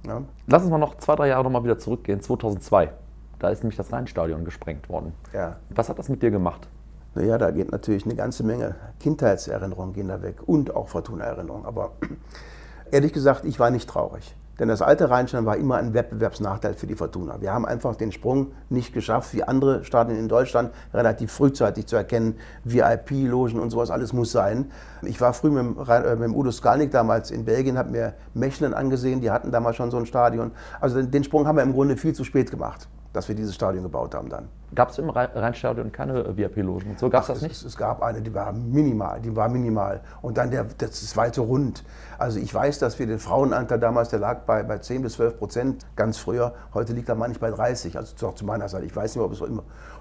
[0.07, 0.23] Ja.
[0.47, 2.21] Lass uns mal noch zwei, drei Jahre nochmal wieder zurückgehen.
[2.21, 2.93] 2002.
[3.39, 5.13] Da ist nämlich das Rheinstadion gesprengt worden.
[5.33, 5.57] Ja.
[5.71, 6.69] Was hat das mit dir gemacht?
[7.15, 11.67] Naja, da geht natürlich eine ganze Menge Kindheitserinnerungen gehen da weg und auch Fortuna-Erinnerungen.
[11.67, 11.93] Aber
[12.91, 14.35] ehrlich gesagt, ich war nicht traurig.
[14.59, 17.41] Denn das alte Rheinstein war immer ein Wettbewerbsnachteil für die Fortuna.
[17.41, 21.97] Wir haben einfach den Sprung nicht geschafft, wie andere Stadien in Deutschland, relativ frühzeitig zu
[21.97, 24.71] erkennen, VIP-Logen und sowas, alles muss sein.
[25.03, 28.75] Ich war früh mit äh, mit dem Udo Skalnik damals in Belgien, habe mir Mechelen
[28.75, 30.51] angesehen, die hatten damals schon so ein Stadion.
[30.81, 32.89] Also den Sprung haben wir im Grunde viel zu spät gemacht
[33.19, 34.49] dass wir dieses Stadion gebaut haben dann.
[34.77, 36.97] Gab es im Rheinstadion keine VIP-Logen?
[36.99, 37.57] So gab es das nicht?
[37.57, 40.03] Es, es, gab eine, die war minimal, die war minimal.
[40.23, 41.83] Und dann der, das zweite Rund.
[42.17, 45.37] Also ich weiß, dass wir den Frauenanteil damals, der lag bei, bei 10 bis 12
[45.37, 46.55] Prozent ganz früher.
[46.75, 48.87] Heute liegt er manchmal bei 30, also doch zu meiner Seite.
[48.87, 49.41] Ich weiß nicht, ob es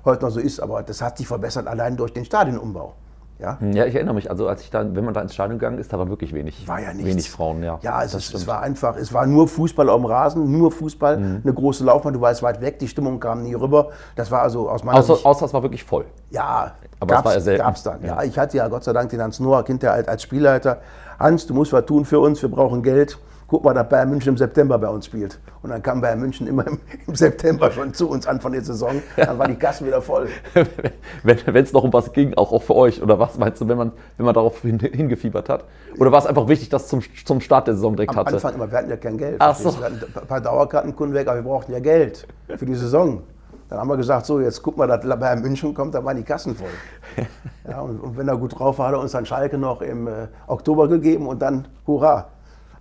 [0.05, 2.93] heute noch so ist, aber das hat sich verbessert allein durch den Stadionumbau.
[3.39, 3.59] Ja?
[3.61, 4.31] ja, ich erinnere mich.
[4.31, 6.67] Also als ich da, wenn man da ins Stadion gegangen ist, da war wirklich wenig.
[6.67, 7.09] War ja nichts.
[7.09, 7.77] Wenig Frauen, ja.
[7.83, 11.17] Ja, also es, es, war einfach, es war nur Fußball auf dem Rasen, nur Fußball,
[11.17, 11.41] mhm.
[11.43, 13.89] eine große Laufbahn, du warst weit weg, die Stimmung kam nie rüber.
[14.15, 15.25] Das war also aus meiner außer, Sicht...
[15.25, 16.05] Außer es war wirklich voll.
[16.31, 17.63] Ja, aber gab's, es war ja selten.
[17.63, 18.01] Gab's dann.
[18.01, 18.07] Ja.
[18.07, 18.23] ja.
[18.23, 20.79] ich hatte ja Gott sei Dank den Hans Noah Kind als, als Spielleiter.
[21.19, 24.29] Hans, du musst was tun für uns, wir brauchen Geld guck mal, dass Bayern München
[24.29, 25.39] im September bei uns spielt.
[25.61, 28.61] Und dann kam Bayern München immer im, im September schon zu uns an von der
[28.61, 29.01] Saison.
[29.15, 30.27] Dann war die Kassen wieder voll.
[31.23, 33.77] wenn es noch um was ging, auch, auch für euch, oder was meinst du, wenn
[33.77, 35.63] man, wenn man darauf hin, hingefiebert hat?
[35.97, 38.29] Oder war es einfach wichtig, dass zum, zum Start der Saison direkt Am hatte?
[38.29, 39.37] Am Anfang immer, wir hatten ja kein Geld.
[39.39, 39.77] Ach so.
[39.79, 43.23] Wir hatten ein paar Dauerkartenkunden weg, aber wir brauchten ja Geld für die Saison.
[43.69, 46.23] Dann haben wir gesagt, so jetzt guck mal, dass Bayern München kommt, da waren die
[46.23, 46.67] Kassen voll.
[47.69, 50.07] Ja, und, und, wenn er gut drauf war, hat er uns dann Schalke noch im
[50.07, 52.29] äh, Oktober gegeben und dann hurra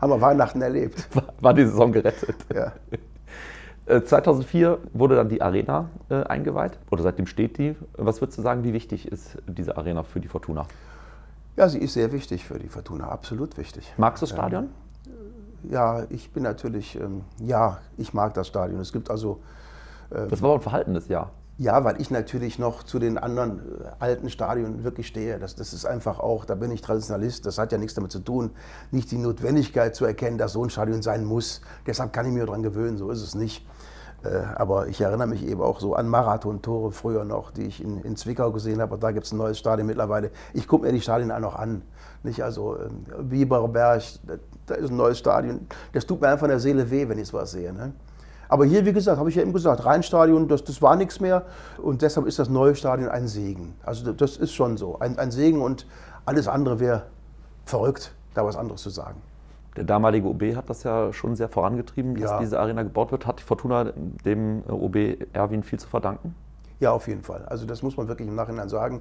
[0.00, 1.08] haben wir Weihnachten erlebt.
[1.14, 2.36] War, war die Saison gerettet.
[2.52, 2.72] Ja.
[3.88, 7.76] Äh, 2004 wurde dann die Arena äh, eingeweiht oder seitdem steht die.
[7.92, 10.66] Was würdest du sagen, wie wichtig ist diese Arena für die Fortuna?
[11.54, 13.94] Ja, sie ist sehr wichtig für die Fortuna, absolut wichtig.
[13.96, 14.70] Magst du das Stadion?
[15.70, 18.80] Ja, ich bin natürlich, ähm, ja, ich mag das Stadion.
[18.80, 19.38] Es gibt also,
[20.10, 21.30] Das war ein verhaltenes Jahr.
[21.58, 25.38] Ja, weil ich natürlich noch zu den anderen äh, alten Stadien wirklich stehe.
[25.38, 27.46] Das, das ist einfach auch, da bin ich Traditionalist.
[27.46, 28.50] Das hat ja nichts damit zu tun,
[28.90, 31.62] nicht die Notwendigkeit zu erkennen, dass so ein Stadion sein muss.
[31.86, 33.66] Deshalb kann ich mir daran gewöhnen, so ist es nicht.
[34.22, 38.02] Äh, Aber ich erinnere mich eben auch so an Marathon-Tore früher noch, die ich in,
[38.02, 38.98] in Zwickau gesehen habe.
[38.98, 40.32] Da gibt es ein neues Stadion mittlerweile.
[40.52, 41.80] Ich gucke mir die Stadien auch noch an.
[42.22, 42.42] Nicht?
[42.44, 44.34] Also ähm, Bieberberg, da,
[44.66, 45.66] da ist ein neues Stadion.
[45.94, 47.72] Das tut mir einfach in der Seele weh, wenn ich sowas sehe.
[47.72, 47.94] Ne?
[48.48, 51.42] Aber hier, wie gesagt, habe ich ja eben gesagt, Rheinstadion, das, das war nichts mehr.
[51.82, 53.74] Und deshalb ist das neue Stadion ein Segen.
[53.84, 54.98] Also das ist schon so.
[54.98, 55.86] Ein, ein Segen und
[56.24, 57.02] alles andere wäre
[57.64, 59.20] verrückt, da was anderes zu sagen.
[59.76, 62.38] Der damalige OB hat das ja schon sehr vorangetrieben, dass Ja.
[62.38, 63.26] diese Arena gebaut wird.
[63.26, 63.92] Hat die Fortuna
[64.24, 64.96] dem äh, OB
[65.34, 66.34] Erwin viel zu verdanken?
[66.80, 67.44] Ja, auf jeden Fall.
[67.46, 69.00] Also das muss man wirklich im Nachhinein sagen.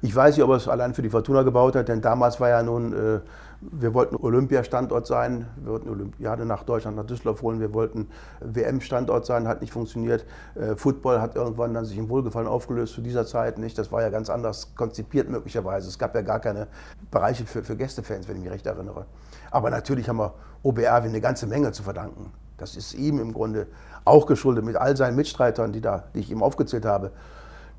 [0.00, 2.48] Ich weiß nicht, ob er es allein für die Fortuna gebaut hat, denn damals war
[2.48, 3.20] ja nun, äh,
[3.60, 8.08] wir wollten Olympiastandort sein, wir wollten Olympiade nach Deutschland, nach Düsseldorf holen, wir wollten
[8.40, 10.24] WM-Standort sein, hat nicht funktioniert.
[10.54, 13.76] Äh, Football hat irgendwann dann sich im Wohlgefallen aufgelöst zu dieser Zeit nicht.
[13.76, 15.88] Das war ja ganz anders konzipiert möglicherweise.
[15.88, 16.68] Es gab ja gar keine
[17.10, 19.06] Bereiche für, für Gästefans, wenn ich mich recht erinnere.
[19.50, 22.32] Aber natürlich haben wir OBR eine ganze Menge zu verdanken.
[22.58, 23.66] Das ist ihm im Grunde
[24.04, 27.10] auch geschuldet mit all seinen Mitstreitern, die, da, die ich ihm aufgezählt habe,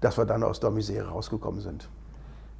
[0.01, 1.89] dass wir dann aus der Misere rausgekommen sind.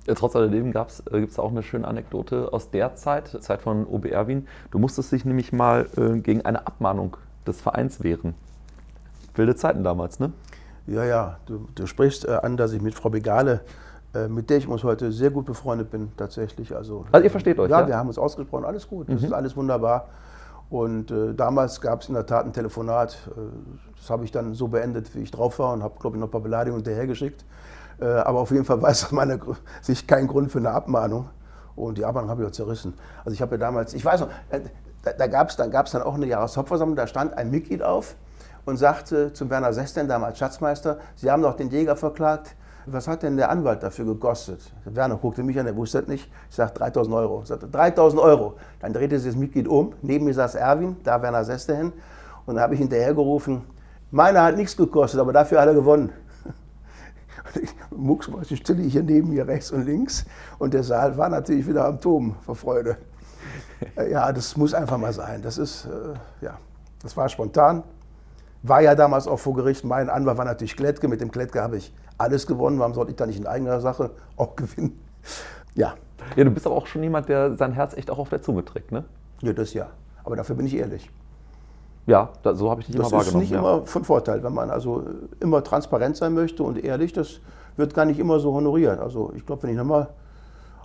[0.09, 4.05] Äh, Trotz alledem gibt es auch eine schöne Anekdote aus der Zeit, Zeit von OB
[4.05, 4.47] Erwin.
[4.71, 8.33] Du musstest dich nämlich mal äh, gegen eine Abmahnung des Vereins wehren.
[9.35, 10.33] Wilde Zeiten damals, ne?
[10.87, 13.61] Ja, ja, du, du sprichst äh, an, dass ich mit Frau Begale,
[14.15, 16.75] äh, mit der ich uns heute sehr gut befreundet bin, tatsächlich.
[16.75, 17.81] Also, Also ihr versteht euch, ja?
[17.81, 17.87] ja?
[17.87, 20.07] wir haben uns ausgesprochen, alles gut, das ist alles wunderbar.
[20.69, 23.39] Und äh, damals gab es in der Tat ein Telefonat, äh,
[23.97, 26.27] das habe ich dann so beendet, wie ich drauf war und habe, glaube ich, noch
[26.27, 27.45] ein paar Beleidigungen hinterhergeschickt.
[28.01, 29.37] Äh, aber auf jeden Fall war es aus meiner
[29.81, 31.29] Sicht kein Grund für eine Abmahnung.
[31.75, 32.93] Und die Abmahnung habe ich auch zerrissen.
[33.23, 34.61] Also ich habe ja damals, ich weiß noch, äh,
[35.03, 38.15] da, da gab es dann, gab's dann auch eine Jahreshauptversammlung, da stand ein Mitglied auf
[38.65, 42.55] und sagte zum Werner Sesten, damals Schatzmeister, Sie haben doch den Jäger verklagt.
[42.85, 44.61] Was hat denn der Anwalt dafür gekostet?
[44.85, 46.31] Werner guckte mich an, der wusste das nicht.
[46.49, 47.41] Ich sagte 3000 Euro.
[47.43, 48.55] Ich sagte 3000 Euro.
[48.79, 49.93] Dann drehte sich das Mitglied um.
[50.01, 51.93] Neben mir saß Erwin, da Werner Seste hin.
[52.45, 53.63] Und dann habe ich hinterher gerufen,
[54.11, 56.11] meiner hat nichts gekostet, aber dafür hat er gewonnen.
[57.95, 60.25] Mucksmäuschenstille hier neben mir rechts und links.
[60.57, 62.97] Und der Saal war natürlich wieder am Toben vor Freude.
[63.95, 65.41] Äh, Ja, das muss einfach mal sein.
[65.41, 66.57] Das ist, äh, ja,
[67.01, 67.83] das war spontan.
[68.61, 69.85] War ja damals auch vor Gericht.
[69.85, 71.07] Mein Anwalt war natürlich Klettke.
[71.07, 72.77] Mit dem Klettke habe ich alles gewonnen.
[72.79, 74.99] Warum sollte ich da nicht in eigener Sache auch gewinnen?
[75.75, 75.95] Ja,
[76.35, 78.65] Ja, du bist aber auch schon jemand, der sein Herz echt auch auf der Zunge
[78.65, 79.05] trägt, ne?
[79.41, 79.87] ja das ja.
[80.23, 81.09] Aber dafür bin ich ehrlich.
[82.09, 83.41] Ja, da, so habe ich dich Das immer ist wahrgenommen.
[83.43, 83.59] nicht ja.
[83.59, 85.03] immer von Vorteil, wenn man also
[85.39, 87.13] immer transparent sein möchte und ehrlich.
[87.13, 87.39] Das
[87.77, 88.99] wird gar nicht immer so honoriert.
[88.99, 90.09] Also ich glaube, wenn ich nochmal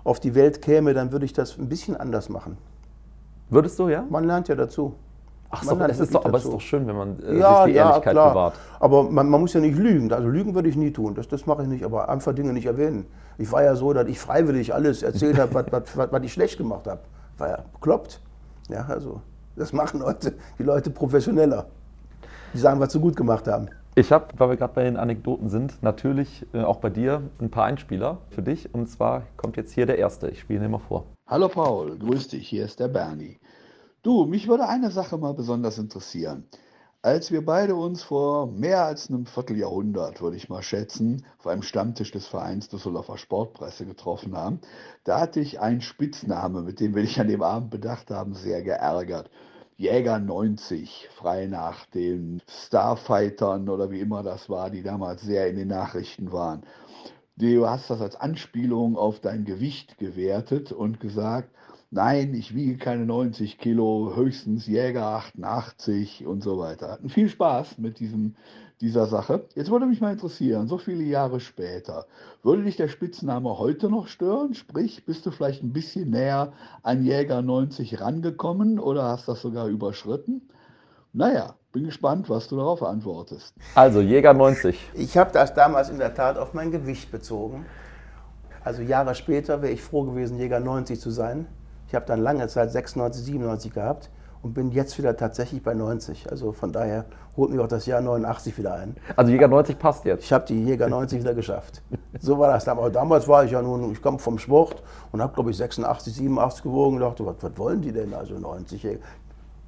[0.05, 2.59] auf die Welt käme, dann würde ich das ein bisschen anders machen.
[3.49, 4.05] Würdest du, ja?
[4.11, 4.95] Man lernt ja dazu.
[5.51, 7.73] Ach so, es ist doch, aber es ist doch schön, wenn man äh, Ja, sich
[7.73, 8.31] die ja, Ehrlichkeit klar.
[8.31, 8.55] bewahrt.
[8.81, 10.13] Aber man, man muss ja nicht lügen.
[10.13, 11.15] Also lügen würde ich nie tun.
[11.15, 11.85] Das, das mache ich nicht.
[11.85, 13.07] Aber einfach Dinge nicht erwähnen.
[13.39, 16.33] Ich war ja so, dass ich freiwillig alles erzählt habe, was, was, was, was ich
[16.33, 17.01] schlecht gemacht habe.
[17.39, 18.21] War ja bekloppt.
[18.69, 19.21] Ja, also
[19.57, 21.67] das machen Leute, die Leute professioneller.
[22.53, 23.69] Die sagen, was sie gut gemacht haben.
[23.97, 27.51] Ich habe, weil wir gerade bei den Anekdoten sind, natürlich äh, auch bei dir ein
[27.51, 28.75] paar Einspieler für dich.
[28.75, 30.29] Und zwar kommt jetzt hier der erste.
[30.29, 31.07] Ich spiele ihn mal vor.
[31.29, 33.39] Hallo Paul, grüß dich, hier ist der Bernie.
[34.03, 36.45] Du, mich würde eine Sache mal besonders interessieren.
[37.05, 41.61] Als wir beide uns vor mehr als einem Vierteljahrhundert, würde ich mal schätzen, auf einem
[41.61, 44.59] Stammtisch des Vereins Düsseldorfer Sportpresse getroffen haben,
[45.05, 48.63] da hatte ich einen Spitzname, mit dem wir dich an dem Abend bedacht haben, sehr
[48.63, 49.29] geärgert.
[49.77, 55.57] Jäger 90, frei nach den Starfightern oder wie immer das war, die damals sehr in
[55.57, 56.63] den Nachrichten waren.
[57.37, 61.51] Du hast das als Anspielung auf dein Gewicht gewertet und gesagt,
[61.95, 66.91] nein, ich wiege keine 90 Kilo, höchstens Jäger 88 und so weiter.
[66.91, 68.35] Hatten viel Spaß mit diesem,
[68.81, 69.45] dieser Sache.
[69.55, 72.07] Jetzt würde mich mal interessieren, so viele Jahre später,
[72.43, 74.55] würde dich der Spitzname heute noch stören?
[74.55, 76.53] Sprich, bist du vielleicht ein bisschen näher
[76.83, 80.43] an Jäger 90 rangekommen oder hast das sogar überschritten?
[81.13, 83.55] Naja, bin gespannt, was du darauf antwortest.
[83.77, 84.77] Also, Jäger 90.
[84.95, 87.65] Ich habe das damals in der Tat auf mein Gewicht bezogen.
[88.65, 91.47] Also Jahre später wäre ich froh gewesen, Jäger 90 zu sein.
[91.89, 94.11] Ich habe dann lange Zeit 96, 97 gehabt
[94.43, 96.31] und bin jetzt wieder tatsächlich bei 90.
[96.31, 98.97] Also von daher holt mich auch das Jahr 89 wieder ein.
[99.17, 100.25] Also, Jäger 90 passt jetzt.
[100.25, 101.83] Ich habe die Jäger 90 wieder geschafft.
[102.21, 102.85] So war das damals.
[102.85, 106.15] Aber damals war ich ja nun, ich komme vom Sport und habe, glaube ich, 86,
[106.15, 108.13] 87 gewogen und dachte, was, was wollen die denn?
[108.15, 109.01] Also 90 Jäger.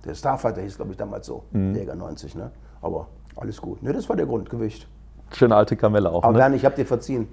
[0.04, 2.36] Der Starfighter hieß, glaube ich, damals so, Jäger 90.
[2.36, 2.50] Ne?
[2.82, 3.82] Aber Alles gut.
[3.82, 4.86] Ne, das war der Grundgewicht.
[5.32, 6.22] Schöne alte Kamelle auch.
[6.22, 6.38] Aber ne?
[6.38, 7.28] Bernie, ich habe dir verziehen.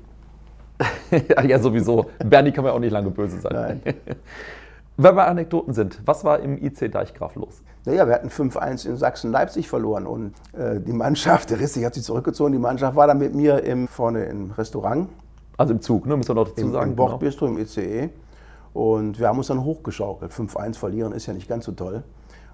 [1.43, 2.07] ja, sowieso.
[2.25, 3.81] Bernie kann man auch nicht lange böse sein.
[3.83, 3.95] Nein.
[4.95, 7.63] Wenn wir Anekdoten sind, was war im IC Deichgraf los?
[7.85, 12.03] Naja, wir hatten 5-1 in Sachsen-Leipzig verloren und äh, die Mannschaft, der Rissi hat sich
[12.03, 15.09] zurückgezogen, die Mannschaft war dann mit mir im, vorne im Restaurant,
[15.57, 16.15] Also im Zug, ne?
[16.15, 16.91] müssen wir noch dazu im, sagen.
[16.91, 18.11] im Bordbistro, im ICE
[18.73, 20.31] und wir haben uns dann hochgeschaukelt.
[20.31, 22.03] 5-1 verlieren ist ja nicht ganz so toll.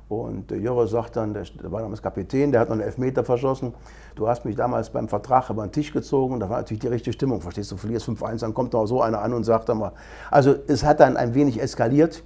[0.07, 3.23] Und der Jörre sagt dann, der, der war damals Kapitän, der hat noch einen Elfmeter
[3.23, 3.75] verschossen.
[4.15, 6.39] Du hast mich damals beim Vertrag über den Tisch gezogen.
[6.39, 7.41] Da war natürlich die richtige Stimmung.
[7.41, 9.91] Verstehst du, du verlierst 5-1, dann kommt noch so einer an und sagt dann mal.
[10.31, 12.23] Also es hat dann ein wenig eskaliert.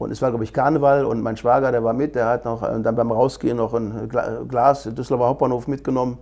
[0.00, 2.62] Und es war, glaube ich, Karneval und mein Schwager, der war mit, der hat noch
[2.62, 6.16] äh, dann beim Rausgehen noch ein Gla- Glas Düsseldorfer Hauptbahnhof mitgenommen.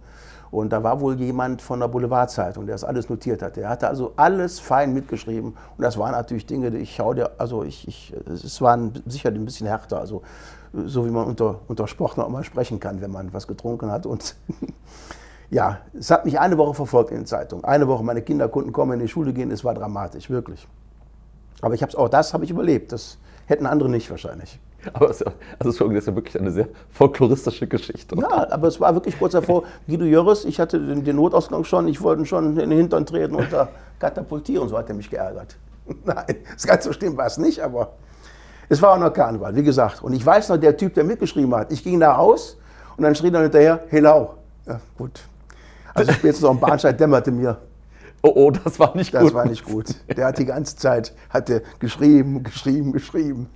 [0.51, 3.57] Und da war wohl jemand von der Boulevardzeitung, der das alles notiert hat.
[3.57, 5.51] Der hatte also alles fein mitgeschrieben.
[5.77, 9.29] Und das waren natürlich Dinge, die ich schau dir, also ich, ich, es waren sicher
[9.29, 10.23] ein bisschen härter, also
[10.73, 14.07] so wie man unter, unter Sportlern auch mal sprechen kann, wenn man was getrunken hat.
[14.07, 14.35] Und
[15.51, 17.65] ja, es hat mich eine Woche verfolgt in den Zeitungen.
[17.65, 20.67] Eine Woche, meine Kinder konnten kommen, in die Schule gehen, es war dramatisch, wirklich.
[21.61, 22.91] Aber ich hab's, auch das habe ich überlebt.
[22.91, 24.61] Das hätten andere nicht wahrscheinlich.
[24.93, 28.17] Aber es ist ja, also Entschuldigung, das ist ja wirklich eine sehr folkloristische Geschichte.
[28.17, 31.89] Ja, aber es war wirklich kurz davor, Guido Jöris, ich hatte den, den Notausgang schon,
[31.89, 35.57] ich wollte schon in den Hintern treten und da katapultieren, so hat er mich geärgert.
[36.05, 37.95] Nein, das ganz so schlimm war es nicht, aber
[38.69, 40.03] es war auch noch Karneval, wie gesagt.
[40.03, 42.57] Und ich weiß noch, der Typ, der mitgeschrieben hat, ich ging da raus
[42.97, 44.35] und dann schrie er hinterher, Helau.
[44.67, 45.21] Ja, gut.
[45.93, 47.57] Also spätestens auf dem Bahnsteig dämmerte mir,
[48.23, 49.35] Oh, oh, das war nicht das gut.
[49.35, 49.95] war nicht gut.
[50.09, 53.49] Der hat die ganze Zeit hat der geschrieben, geschrieben, geschrieben.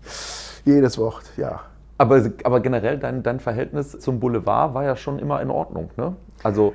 [0.64, 1.60] Jedes Wort, ja.
[1.98, 5.90] Aber, aber generell, dein, dein Verhältnis zum Boulevard war ja schon immer in Ordnung.
[5.96, 6.14] Ne?
[6.42, 6.74] Also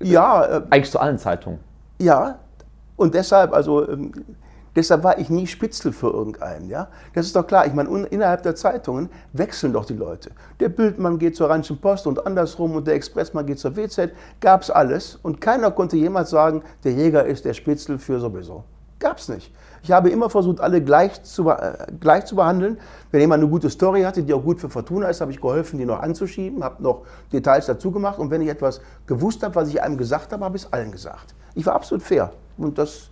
[0.00, 1.58] Ja, äh, eigentlich zu allen Zeitungen.
[2.00, 2.38] Ja,
[2.96, 4.12] und deshalb, also ähm,
[4.76, 6.68] deshalb war ich nie Spitzel für irgendeinen.
[6.68, 6.88] Ja?
[7.14, 7.66] Das ist doch klar.
[7.66, 10.30] Ich meine, innerhalb der Zeitungen wechseln doch die Leute.
[10.60, 14.10] Der Bildmann geht zur Rheinischen Post und andersrum und der Expressmann geht zur WZ.
[14.40, 18.64] Gab's alles und keiner konnte jemals sagen, der Jäger ist der Spitzel für sowieso.
[18.98, 19.50] Gab's nicht.
[19.82, 22.78] Ich habe immer versucht, alle gleich zu, äh, gleich zu behandeln.
[23.10, 25.78] Wenn jemand eine gute Story hatte, die auch gut für Fortuna ist, habe ich geholfen,
[25.78, 27.02] die noch anzuschieben, habe noch
[27.32, 28.18] Details dazu gemacht.
[28.18, 30.92] Und wenn ich etwas gewusst habe, was ich einem gesagt habe, habe ich es allen
[30.92, 31.34] gesagt.
[31.54, 32.32] Ich war absolut fair.
[32.58, 33.09] Und das,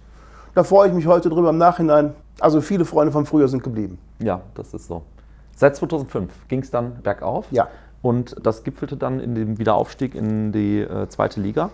[0.59, 2.15] da freue ich mich heute drüber im Nachhinein.
[2.41, 3.97] Also viele Freunde von früher sind geblieben.
[4.19, 5.03] Ja, das ist so.
[5.55, 7.47] Seit 2005 ging es dann bergauf.
[7.53, 7.69] Ja.
[8.03, 11.71] Und das gipfelte dann in dem Wiederaufstieg in die äh, zweite Liga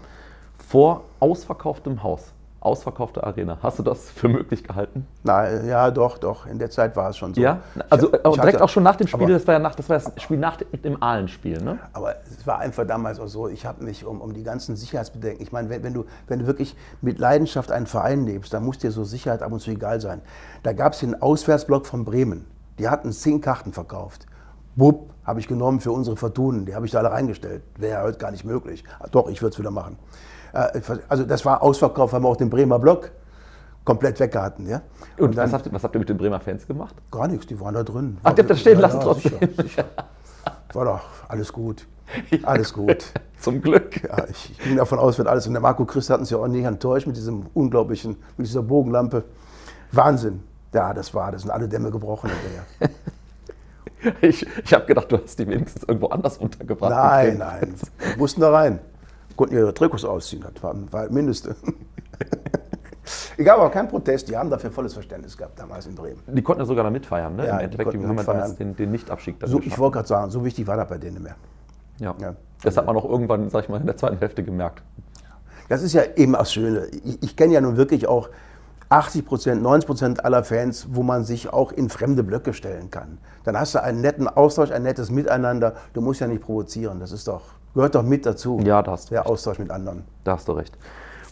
[0.68, 2.32] vor ausverkauftem Haus,
[2.64, 3.58] ausverkaufte Arena.
[3.62, 5.06] Hast du das für möglich gehalten?
[5.22, 6.46] Na, äh, ja, doch, doch.
[6.46, 7.40] In der Zeit war es schon so.
[7.40, 7.60] Ja?
[7.76, 9.60] Ich Also äh, ich direkt hatte- auch schon nach dem Spiel, aber- das war ja
[9.60, 11.78] nach, das, war das Spiel nach dem, Ahlen-Spiel, ne?
[11.92, 15.42] Aber es war einfach damals auch so, ich habe mich um, um die ganzen Sicherheitsbedenken,
[15.42, 18.78] ich meine, wenn, wenn, du, wenn du wirklich mit Leidenschaft einen Verein lebst, dann muss
[18.78, 20.22] dir so Sicherheit ab und zu egal sein.
[20.62, 22.46] Da gab es den Auswärtsblock von Bremen,
[22.78, 24.26] die hatten zehn Karten verkauft.
[24.76, 27.62] Bub, habe ich genommen für unsere Fortunen, die habe ich da alle reingestellt.
[27.78, 28.82] Wäre ja heute gar nicht möglich.
[29.12, 29.96] Doch, ich würde es wieder machen.
[30.54, 33.10] Äh, Also das war Ausverkauf, haben wir auch den Bremer Block
[33.84, 34.66] komplett weggehalten.
[34.68, 34.80] Ja?
[35.18, 36.94] Und, dann was, habt, ihr- was habt ihr mit den Bremer Fans gemacht?
[37.10, 38.18] gar nichts, die waren da drin.
[38.22, 39.32] Ach, die habt ihr stehen lassen ja, trotzdem.
[39.40, 39.84] Sicher, sicher.
[40.72, 41.86] War doch alles gut.
[42.42, 43.04] Alles gut.
[43.38, 44.02] Zum Glück.
[44.04, 45.46] Ja, ich, ich ging davon aus, wird alles.
[45.46, 48.62] Und der Marco Christ hat uns ja auch nicht enttäuscht mit diesem unglaublichen, mit dieser
[48.62, 49.24] Bogenlampe.
[49.92, 50.42] Wahnsinn.
[50.72, 52.30] Ja, das war, das sind alle Dämme gebrochen.
[54.20, 56.90] Ich, ich habe gedacht, du hast die wenigstens irgendwo anders untergebracht.
[56.90, 57.74] Nein, nein.
[57.98, 58.80] Wir mussten da rein.
[59.36, 60.44] Konnten ihre Trikots ausziehen.
[60.54, 61.56] Das war, war das Mindeste.
[63.36, 64.28] Ich gab aber keinen Protest.
[64.28, 66.20] Die haben dafür volles Verständnis gehabt damals in Bremen.
[66.26, 67.46] Die konnten ja sogar da mitfeiern, ne?
[67.46, 70.08] Ja, Im die Endeffekt, die, haben jetzt den, den Nichtabstieg dann So, ich wollte gerade
[70.08, 71.36] sagen, so wichtig war das bei denen nicht mehr.
[71.98, 72.14] Ja.
[72.20, 72.34] Ja.
[72.62, 74.82] Das hat man auch irgendwann, sag ich mal, in der zweiten Hälfte gemerkt.
[75.68, 76.86] Das ist ja eben das Schöne.
[77.04, 78.30] Ich, ich kenne ja nun wirklich auch
[78.88, 83.18] 80 Prozent, 90 Prozent aller Fans, wo man sich auch in fremde Blöcke stellen kann.
[83.44, 85.74] Dann hast du einen netten Austausch, ein nettes Miteinander.
[85.92, 87.00] Du musst ja nicht provozieren.
[87.00, 87.42] Das ist doch,
[87.74, 88.60] gehört doch mit dazu.
[88.64, 89.30] Ja, da hast du Der recht.
[89.30, 90.04] Austausch mit anderen.
[90.24, 90.76] Da hast du recht.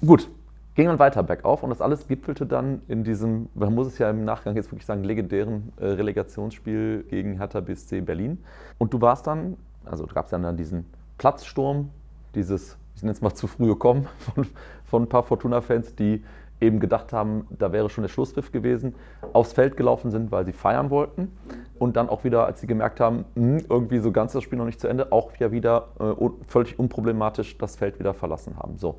[0.05, 0.29] Gut,
[0.75, 4.11] ging dann weiter bergauf und das alles gipfelte dann in diesem, man muss es ja
[4.11, 8.43] im Nachgang jetzt wirklich sagen, legendären äh, Relegationsspiel gegen Hertha BSC Berlin.
[8.79, 10.87] Und du warst dann, also gab es dann, dann diesen
[11.19, 11.91] Platzsturm,
[12.35, 14.47] dieses, ich nenne es mal zu frühe Kommen von,
[14.85, 16.25] von ein paar Fortuna-Fans, die
[16.63, 18.95] eben gedacht haben, da wäre schon der Schlusspfiff gewesen,
[19.33, 21.33] aufs Feld gelaufen sind, weil sie feiern wollten
[21.79, 24.65] und dann auch wieder, als sie gemerkt haben, hm, irgendwie so ganz das Spiel noch
[24.65, 28.79] nicht zu Ende, auch ja wieder äh, völlig unproblematisch das Feld wieder verlassen haben.
[28.79, 28.99] So.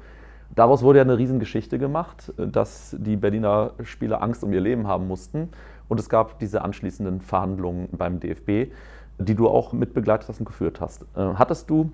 [0.54, 4.86] Daraus wurde ja eine Riesengeschichte gemacht, äh, dass die Berliner Spieler Angst um ihr Leben
[4.88, 5.50] haben mussten
[5.88, 8.72] und es gab diese anschließenden Verhandlungen beim DFB,
[9.18, 11.04] die du auch mitbegleitet hast und geführt hast.
[11.16, 11.92] Äh, Hattest du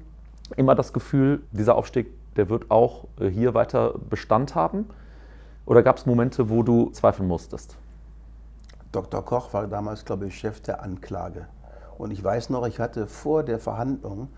[0.57, 4.85] immer das Gefühl, dieser Aufstieg, der wird auch hier weiter Bestand haben?
[5.65, 7.75] Oder gab es Momente, wo du zweifeln musstest?
[8.91, 9.23] Dr.
[9.23, 11.47] Koch war damals, glaube ich, Chef der Anklage.
[11.97, 14.29] Und ich weiß noch, ich hatte vor der Verhandlung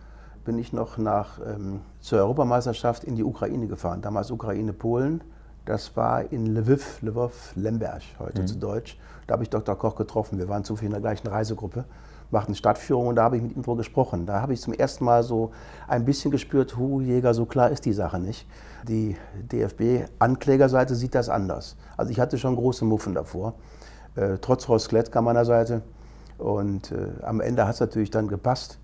[0.44, 4.02] bin ich noch nach, ähm, zur Europameisterschaft in die Ukraine gefahren.
[4.02, 5.24] Damals Ukraine-Polen.
[5.66, 8.48] Das war in Lviv, Lvov, Lemberg, heute mhm.
[8.48, 8.98] zu Deutsch.
[9.28, 9.78] Da habe ich Dr.
[9.78, 10.40] Koch getroffen.
[10.40, 11.86] Wir waren zufällig in der gleichen Reisegruppe,
[12.32, 14.26] machten Stadtführung und da habe ich mit ihm drüber gesprochen.
[14.26, 15.52] Da habe ich zum ersten Mal so
[15.88, 18.48] ein bisschen gespürt, hu, Jäger, so klar ist die Sache nicht.
[18.88, 19.18] Die
[19.52, 21.76] DFB-Anklägerseite sieht das anders.
[21.98, 23.54] Also ich hatte schon große Muffen davor,
[24.16, 25.82] äh, trotz Horst Klettke an meiner Seite.
[26.38, 28.80] Und äh, am Ende hat es natürlich dann gepasst.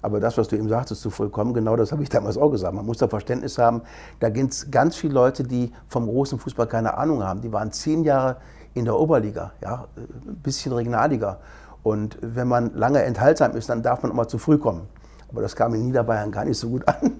[0.00, 2.74] Aber das, was du eben sagtest, zu vollkommen genau, das habe ich damals auch gesagt.
[2.74, 3.82] Man muss da Verständnis haben.
[4.18, 7.40] Da gibt es ganz viele Leute, die vom großen Fußball keine Ahnung haben.
[7.40, 8.38] Die waren zehn Jahre
[8.74, 11.38] in der Oberliga, ja, ein bisschen Regionalliga.
[11.82, 14.88] Und wenn man lange enthaltsam ist, dann darf man auch mal zu früh kommen.
[15.30, 17.18] Aber das kam in Niederbayern gar nicht so gut an.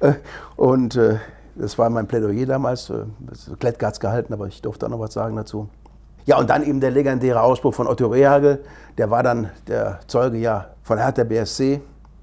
[0.56, 1.18] Und äh,
[1.54, 2.90] das war mein Plädoyer damals.
[2.90, 5.68] Äh, es gehalten, aber ich durfte auch noch was sagen dazu.
[6.24, 8.62] Ja, und dann eben der legendäre Ausspruch von Otto Rehagel.
[8.96, 11.80] Der war dann der Zeuge ja von Hertha BSC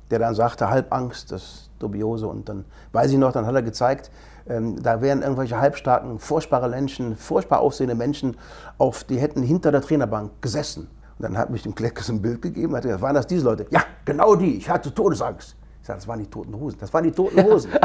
[0.09, 2.27] der dann sagte, Halbangst, das dubiose.
[2.27, 4.11] Und dann weiß ich noch, dann hat er gezeigt,
[4.47, 8.37] ähm, da wären irgendwelche halbstarken, furchtbare Menschen, furchtbar aussehende Menschen,
[8.77, 10.89] auf, die hätten hinter der Trainerbank gesessen.
[11.19, 13.67] Dann hat mich dem Kleckes ein Bild gegeben, hat gesagt, waren das diese Leute?
[13.69, 15.55] Ja, genau die, ich hatte Todesangst.
[15.81, 16.79] Ich sage, das waren die toten Hosen.
[16.79, 17.71] Das waren die toten Hosen.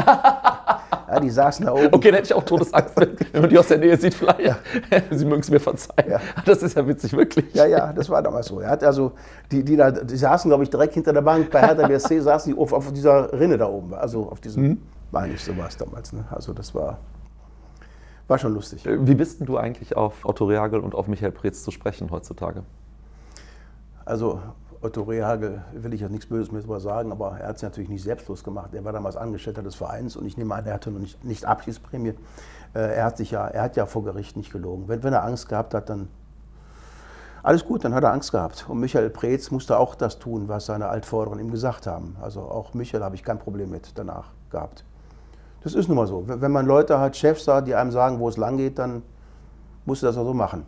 [1.07, 1.89] Ja, die saßen da oben.
[1.91, 4.39] Okay, dann hätte ich auch Todesangst, wenn, wenn man die aus der Nähe sieht, vielleicht.
[4.39, 4.57] Ja.
[5.11, 6.09] Sie mögen es mir verzeihen.
[6.09, 6.19] Ja.
[6.45, 7.53] Das ist ja witzig, wirklich.
[7.53, 8.59] Ja, ja, das war damals so.
[8.59, 9.11] Er hat also,
[9.51, 11.51] die, die, da, die saßen, glaube ich, direkt hinter der Bank.
[11.51, 13.93] Bei Hertha BSC saßen die auf, auf dieser Rinne da oben.
[13.93, 14.81] Also auf diesem, mhm.
[15.11, 16.11] meine ich, so war es damals.
[16.11, 16.25] Ne?
[16.31, 16.97] Also das war,
[18.27, 18.85] war schon lustig.
[18.85, 22.09] Äh, wie bist denn du eigentlich auf Otto Reagel und auf Michael Preetz zu sprechen
[22.09, 22.63] heutzutage?
[24.05, 24.39] Also
[24.81, 27.89] Otto Rehagel will ich ja nichts Böses mehr darüber sagen, aber er hat es natürlich
[27.89, 28.73] nicht selbstlos gemacht.
[28.73, 31.45] Er war damals Angestellter des Vereins und ich nehme an, er hatte noch nicht, nicht
[31.45, 32.13] Abschiedsprämie.
[32.75, 34.87] Äh, er, hat sich ja, er hat ja vor Gericht nicht gelogen.
[34.87, 36.07] Wenn, wenn er Angst gehabt hat, dann
[37.41, 38.65] alles gut, dann hat er Angst gehabt.
[38.67, 42.15] Und Michael Preetz musste auch das tun, was seine Altvorderen ihm gesagt haben.
[42.21, 44.83] Also auch Michael habe ich kein Problem mit danach gehabt.
[45.61, 46.23] Das ist nun mal so.
[46.27, 49.03] Wenn man Leute hat, Chefs hat, die einem sagen, wo es lang geht, dann
[49.85, 50.65] musst du das auch so machen.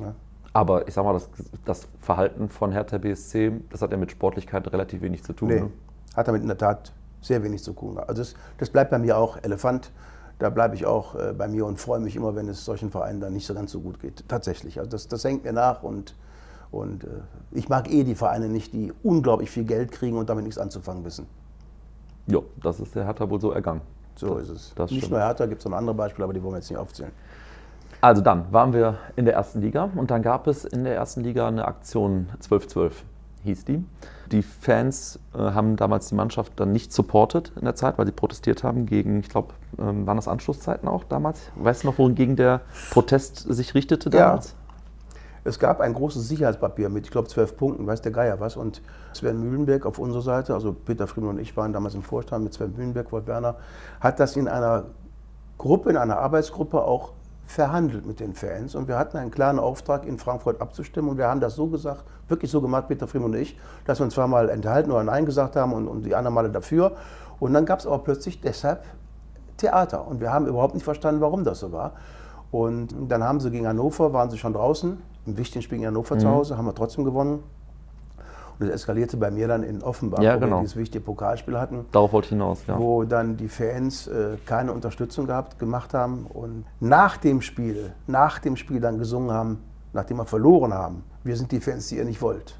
[0.00, 0.14] Ja.
[0.56, 1.28] Aber ich sag mal, das,
[1.66, 5.48] das, Verhalten von Hertha BSC, das hat ja mit Sportlichkeit relativ wenig zu tun.
[5.48, 5.70] Nee, ne?
[6.14, 7.98] hat damit in der Tat sehr wenig zu tun.
[7.98, 9.92] Also das, das bleibt bei mir auch Elefant.
[10.38, 13.20] Da bleibe ich auch äh, bei mir und freue mich immer, wenn es solchen Vereinen
[13.20, 14.26] dann nicht so ganz so gut geht.
[14.28, 14.78] Tatsächlich.
[14.78, 16.14] Also das, das hängt mir nach und,
[16.70, 17.08] und äh,
[17.50, 21.04] ich mag eh die Vereine nicht, die unglaublich viel Geld kriegen und damit nichts anzufangen
[21.04, 21.26] wissen.
[22.28, 23.82] Ja, das ist der Hertha wohl so ergangen.
[24.14, 24.90] So das, ist es.
[24.90, 27.12] nicht nur Hertha, gibt es noch andere Beispiele, aber die wollen wir jetzt nicht aufzählen.
[28.00, 31.22] Also dann waren wir in der ersten Liga und dann gab es in der ersten
[31.22, 33.04] Liga eine Aktion 1212
[33.46, 33.84] hieß die.
[34.30, 38.12] Die Fans äh, haben damals die Mannschaft dann nicht supportet in der Zeit, weil sie
[38.12, 41.40] protestiert haben gegen, ich glaube, ähm, waren das Anschlusszeiten auch damals?
[41.54, 44.50] Weißt du noch, wohin der Protest sich richtete damals?
[44.50, 44.56] Ja.
[45.44, 48.56] Es gab ein großes Sicherheitspapier mit, ich glaube, zwölf Punkten, weiß der Geier was.
[48.56, 48.82] Und
[49.12, 52.52] Sven Mühlenberg auf unserer Seite, also Peter Friemann und ich waren damals im Vorstand mit
[52.52, 53.54] Sven Mühlenberg, Wort Werner,
[54.00, 54.86] hat das in einer
[55.56, 57.12] Gruppe, in einer Arbeitsgruppe auch
[57.46, 61.28] verhandelt mit den Fans und wir hatten einen klaren Auftrag, in Frankfurt abzustimmen und wir
[61.28, 64.50] haben das so gesagt, wirklich so gemacht, Peter Friemann und ich, dass wir uns zweimal
[64.50, 66.92] enthalten oder Nein gesagt haben und, und die anderen Male dafür.
[67.38, 68.84] Und dann gab es aber plötzlich deshalb
[69.56, 71.92] Theater und wir haben überhaupt nicht verstanden, warum das so war.
[72.50, 76.16] Und dann haben sie gegen Hannover, waren sie schon draußen, im wichtigen Spiel in Hannover
[76.16, 76.20] mhm.
[76.20, 77.42] zu Hause, haben wir trotzdem gewonnen.
[78.58, 80.46] Und das eskalierte bei mir dann in Offenbach, ja, genau.
[80.46, 81.84] wo wir dieses wichtige Pokalspiel hatten.
[81.92, 82.78] Darauf wollte ich hinaus, ja.
[82.78, 88.38] Wo dann die Fans äh, keine Unterstützung gehabt, gemacht haben und nach dem Spiel, nach
[88.38, 92.04] dem Spiel dann gesungen haben, nachdem wir verloren haben, wir sind die Fans, die ihr
[92.04, 92.58] nicht wollt.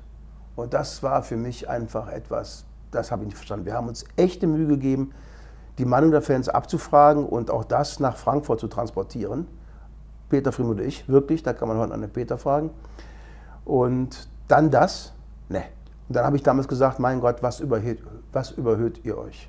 [0.55, 3.65] Und das war für mich einfach etwas, das habe ich nicht verstanden.
[3.65, 5.13] Wir haben uns echte Mühe gegeben,
[5.79, 9.47] die Meinung der Fans abzufragen und auch das nach Frankfurt zu transportieren.
[10.29, 12.71] Peter Friem und ich, wirklich, da kann man heute an den Peter fragen.
[13.65, 15.13] Und dann das,
[15.49, 15.65] ne,
[16.09, 18.01] und dann habe ich damals gesagt, mein Gott, was überhöht,
[18.33, 19.49] was überhöht ihr euch?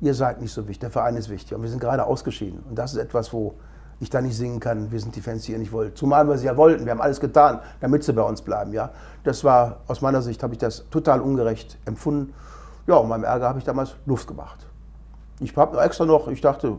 [0.00, 1.56] Ihr seid nicht so wichtig, der Verein ist wichtig.
[1.56, 2.62] Und wir sind gerade ausgeschieden.
[2.68, 3.54] Und das ist etwas, wo
[3.98, 5.98] ich da nicht singen kann, wir sind die Fans, die ihr nicht wollt.
[5.98, 6.84] Zumal wir sie ja wollten.
[6.84, 8.72] Wir haben alles getan, damit sie bei uns bleiben.
[8.72, 8.90] Ja?
[9.24, 12.32] Das war, aus meiner Sicht, habe ich das total ungerecht empfunden.
[12.86, 14.64] Ja, und meinem Ärger habe ich damals Luft gemacht.
[15.40, 16.78] Ich habe extra noch, ich dachte,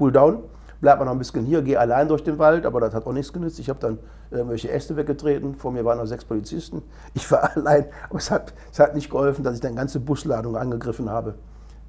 [0.00, 0.42] cool down
[0.86, 3.12] bleib mal noch ein bisschen hier, geh allein durch den Wald, aber das hat auch
[3.12, 3.58] nichts genützt.
[3.58, 3.98] Ich habe dann
[4.30, 6.80] irgendwelche Äste weggetreten, vor mir waren noch sechs Polizisten.
[7.12, 10.56] Ich war allein, aber es hat, es hat nicht geholfen, dass ich dann ganze Busladung
[10.56, 11.34] angegriffen habe,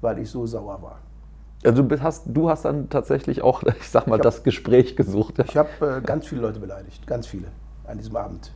[0.00, 0.98] weil ich so sauer war.
[1.64, 4.96] Also du hast, du hast dann tatsächlich auch, ich sag mal, ich hab, das Gespräch
[4.96, 5.38] gesucht.
[5.38, 5.44] Ja.
[5.44, 5.68] Ich habe
[5.98, 7.46] äh, ganz viele Leute beleidigt, ganz viele
[7.86, 8.52] an diesem Abend.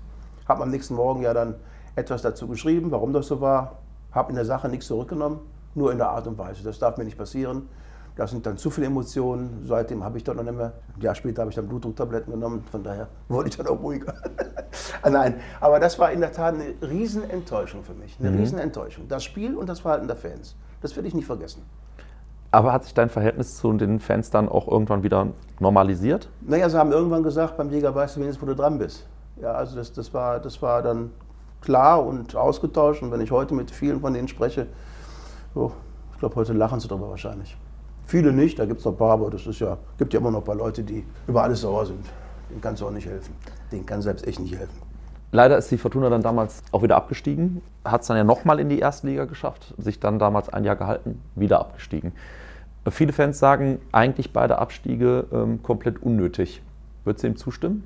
[0.48, 1.54] Habe am nächsten Morgen ja dann
[1.94, 3.78] etwas dazu geschrieben, warum das so war.
[4.10, 5.38] Habe in der Sache nichts zurückgenommen,
[5.76, 6.64] nur in der Art und Weise.
[6.64, 7.68] Das darf mir nicht passieren.
[8.16, 9.64] Das sind dann zu viele Emotionen.
[9.66, 10.72] Seitdem habe ich dann noch nicht mehr.
[10.96, 12.62] Ein Jahr später habe ich dann Blutdrucktabletten genommen.
[12.70, 14.14] Von daher wurde ich dann auch ruhiger.
[15.10, 18.16] Nein, aber das war in der Tat eine Riesenenttäuschung für mich.
[18.20, 18.38] Eine mhm.
[18.38, 19.08] Riesenenttäuschung.
[19.08, 20.56] Das Spiel und das Verhalten der Fans.
[20.80, 21.62] Das werde ich nicht vergessen.
[22.50, 26.28] Aber hat sich dein Verhältnis zu den Fans dann auch irgendwann wieder normalisiert?
[26.42, 29.06] Naja, sie haben irgendwann gesagt, beim Jäger weißt du wenigstens, wo du dran bist.
[29.40, 31.12] Ja, also das, das, war, das war dann
[31.62, 33.02] klar und ausgetauscht.
[33.02, 34.66] Und wenn ich heute mit vielen von denen spreche,
[35.54, 35.72] so,
[36.12, 37.56] ich glaube, heute lachen sie darüber wahrscheinlich.
[38.12, 40.30] Viele nicht, da gibt es noch ein paar, aber das ist ja, gibt ja immer
[40.30, 42.04] noch ein paar Leute, die über alles sauer sind.
[42.50, 43.34] Denen kannst du auch nicht helfen.
[43.72, 44.78] Denen kann selbst echt nicht helfen.
[45.30, 48.68] Leider ist die Fortuna dann damals auch wieder abgestiegen, hat es dann ja nochmal in
[48.68, 52.12] die erste Liga geschafft, sich dann damals ein Jahr gehalten, wieder abgestiegen.
[52.90, 56.60] Viele Fans sagen, eigentlich beide Abstiege ähm, komplett unnötig.
[57.04, 57.82] Würdest du ihm zustimmen?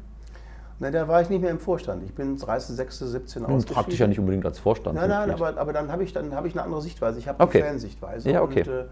[0.81, 2.03] Nein, da war ich nicht mehr im Vorstand.
[2.03, 3.63] Ich bin 30.06.17 ausgeschieden.
[3.63, 4.97] Frag dich ja nicht unbedingt als Vorstand.
[4.97, 7.21] Nein, nein, aber, aber, dann habe ich, hab ich eine andere Sichtweise.
[7.21, 7.63] Ich habe okay.
[7.63, 8.29] eine Fansichtweise.
[8.29, 8.63] Ja, okay.
[8.63, 8.85] Und, äh,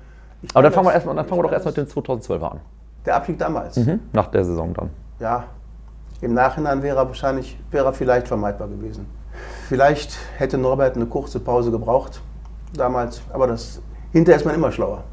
[0.52, 2.60] aber dann fangen, wir erst mal, dann fangen wir doch erstmal mit den 2012er an.
[3.06, 3.76] Der Abstieg damals?
[3.76, 4.90] Mhm, nach der Saison dann.
[5.20, 5.44] Ja,
[6.20, 9.06] im Nachhinein wäre er wahrscheinlich, wäre er vielleicht vermeidbar gewesen.
[9.68, 12.20] Vielleicht hätte Norbert eine kurze Pause gebraucht
[12.74, 13.80] damals, aber das,
[14.12, 15.04] hinterher ist man immer schlauer.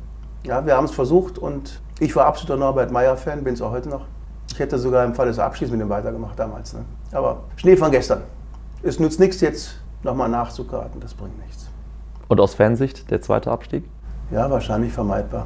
[0.44, 3.90] Ja, wir haben es versucht und ich war absoluter Norbert Meyer-Fan, bin es auch heute
[3.90, 4.06] noch.
[4.52, 6.74] Ich hätte sogar im Fall des Abschieds mit ihm weitergemacht damals.
[6.74, 6.84] Ne?
[7.12, 8.22] Aber Schnee von gestern.
[8.84, 11.70] Es nützt nichts jetzt nochmal nachzukarten, das bringt nichts.
[12.28, 13.84] Und aus Fansicht der zweite Abstieg?
[14.32, 15.46] Ja, wahrscheinlich vermeidbar.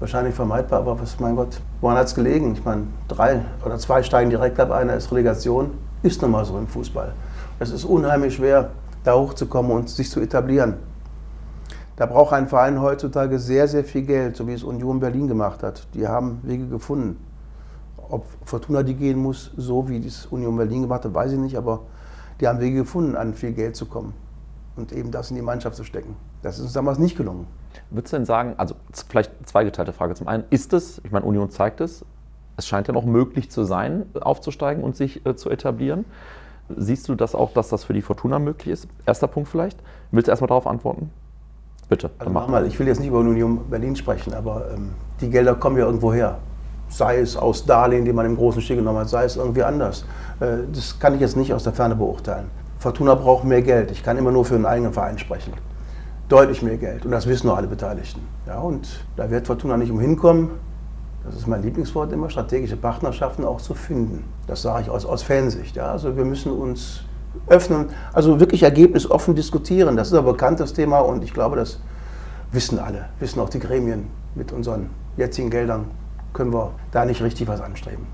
[0.00, 2.54] Wahrscheinlich vermeidbar, aber was, mein Gott, woran hat es gelegen?
[2.54, 5.70] Ich meine, drei oder zwei steigen direkt ab, einer ist Relegation.
[6.02, 7.12] Ist nun mal so im Fußball.
[7.60, 8.70] Es ist unheimlich schwer,
[9.04, 10.74] da hochzukommen und sich zu etablieren.
[11.94, 15.62] Da braucht ein Verein heutzutage sehr, sehr viel Geld, so wie es Union Berlin gemacht
[15.62, 15.86] hat.
[15.94, 17.24] Die haben Wege gefunden.
[17.96, 21.56] Ob Fortuna die gehen muss, so wie das Union Berlin gemacht hat, weiß ich nicht,
[21.56, 21.82] aber
[22.40, 24.12] die haben Wege gefunden, an viel Geld zu kommen
[24.74, 26.16] und eben das in die Mannschaft zu stecken.
[26.42, 27.46] Das ist uns damals nicht gelungen.
[27.90, 28.74] Würdest du denn sagen, also
[29.08, 30.14] vielleicht zweigeteilte Frage.
[30.14, 32.04] Zum einen, ist es, ich meine, Union zeigt es,
[32.56, 36.04] es scheint ja noch möglich zu sein, aufzusteigen und sich äh, zu etablieren.
[36.76, 38.88] Siehst du das auch, dass das für die Fortuna möglich ist?
[39.06, 39.78] Erster Punkt vielleicht.
[40.12, 41.10] Willst du erstmal darauf antworten?
[41.88, 42.10] Bitte.
[42.18, 45.54] Also mach mal, ich will jetzt nicht über Union Berlin sprechen, aber ähm, die Gelder
[45.54, 46.38] kommen ja irgendwo her
[46.88, 50.04] sei es aus Darlehen, die man im großen Stil genommen hat, sei es irgendwie anders.
[50.40, 52.50] Äh, das kann ich jetzt nicht aus der Ferne beurteilen.
[52.78, 53.90] Fortuna braucht mehr Geld.
[53.90, 55.52] Ich kann immer nur für einen eigenen Verein sprechen.
[56.28, 57.04] Deutlich mehr Geld.
[57.04, 58.20] Und das wissen nur alle Beteiligten.
[58.46, 60.50] Ja, und da wird Fortuna nicht umhin kommen,
[61.24, 64.24] das ist mein Lieblingswort immer, strategische Partnerschaften auch zu finden.
[64.46, 65.74] Das sage ich aus, aus Fansicht.
[65.74, 65.90] Ja.
[65.90, 67.04] Also wir müssen uns
[67.46, 69.96] öffnen, also wirklich ergebnisoffen diskutieren.
[69.96, 71.80] Das ist ein bekanntes Thema und ich glaube, das
[72.52, 75.86] wissen alle, wissen auch die Gremien mit unseren jetzigen Geldern
[76.32, 78.06] können wir da nicht richtig was anstreben.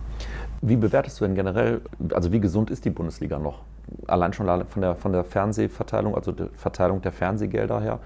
[0.63, 1.81] Wie bewertest du denn generell,
[2.13, 3.63] also wie gesund ist die Bundesliga noch?
[4.07, 7.99] Allein schon von der, von der Fernsehverteilung, also der Verteilung der Fernsehgelder her.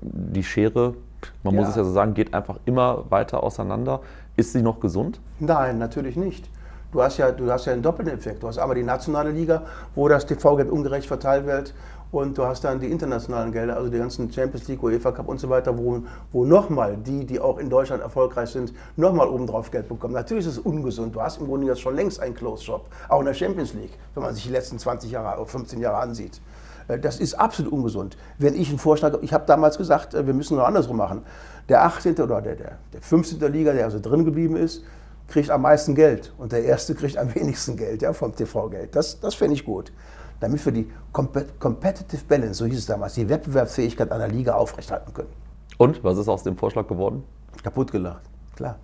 [0.00, 0.94] Die Schere,
[1.42, 1.60] man ja.
[1.60, 4.00] muss es ja so sagen, geht einfach immer weiter auseinander.
[4.36, 5.20] Ist sie noch gesund?
[5.40, 6.48] Nein, natürlich nicht.
[6.92, 8.42] Du hast ja, du hast ja einen doppelten Effekt.
[8.42, 9.62] Du hast einmal die nationale Liga,
[9.94, 11.74] wo das TV-Geld ungerecht verteilt wird
[12.10, 15.38] und du hast dann die internationalen Gelder, also die ganzen Champions League, UEFA Cup und
[15.38, 16.02] so weiter, wo,
[16.32, 20.14] wo nochmal die, die auch in Deutschland erfolgreich sind, nochmal obendrauf Geld bekommen.
[20.14, 21.14] Natürlich ist es ungesund.
[21.14, 23.92] Du hast im Grunde jetzt schon längst einen Close Shop, auch in der Champions League,
[24.14, 26.40] wenn man sich die letzten 20 Jahre oder 15 Jahre ansieht.
[26.88, 28.16] Äh, das ist absolut ungesund.
[28.38, 31.22] Wenn ich einen Vorschlag, ich habe damals gesagt, äh, wir müssen noch andersrum machen.
[31.68, 32.18] Der 18.
[32.20, 33.40] oder der, der, der 15.
[33.52, 34.82] Liga, der also drin geblieben ist,
[35.26, 38.96] kriegt am meisten Geld und der erste kriegt am wenigsten Geld ja, vom TV-Geld.
[38.96, 39.92] Das, das fände ich gut
[40.40, 45.30] damit wir die Competitive Balance, so hieß es damals, die Wettbewerbsfähigkeit einer Liga aufrechthalten können.
[45.78, 47.24] Und was ist aus dem Vorschlag geworden?
[47.62, 48.22] Kaputt gelacht,
[48.56, 48.76] klar.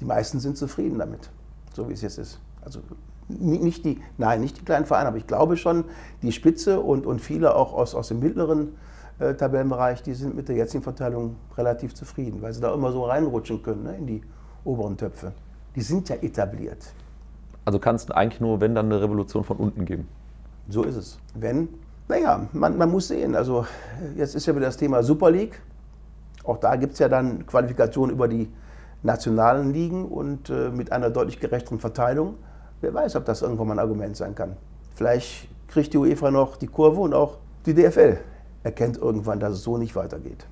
[0.00, 1.30] Die meisten sind zufrieden damit,
[1.74, 2.40] so wie es jetzt ist.
[2.62, 2.80] Also
[3.28, 5.84] nicht die, nein, nicht die kleinen Vereine, aber ich glaube schon,
[6.22, 8.74] die Spitze und, und viele auch aus, aus dem mittleren
[9.18, 13.04] äh, Tabellenbereich, die sind mit der jetzigen Verteilung relativ zufrieden, weil sie da immer so
[13.04, 14.22] reinrutschen können ne, in die
[14.64, 15.32] oberen Töpfe.
[15.76, 16.92] Die sind ja etabliert.
[17.64, 20.08] Also kann es eigentlich nur, wenn dann eine Revolution von unten geben?
[20.68, 21.18] So ist es.
[21.34, 21.68] Wenn,
[22.08, 23.34] naja, man, man muss sehen.
[23.34, 23.66] Also
[24.16, 25.60] jetzt ist ja wieder das Thema Super League.
[26.44, 28.50] Auch da gibt es ja dann Qualifikationen über die
[29.02, 32.34] nationalen Ligen und äh, mit einer deutlich gerechteren Verteilung.
[32.80, 34.56] Wer weiß, ob das irgendwann mal ein Argument sein kann.
[34.94, 38.18] Vielleicht kriegt die UEFA noch die Kurve und auch die DFL
[38.62, 40.46] erkennt irgendwann, dass es so nicht weitergeht.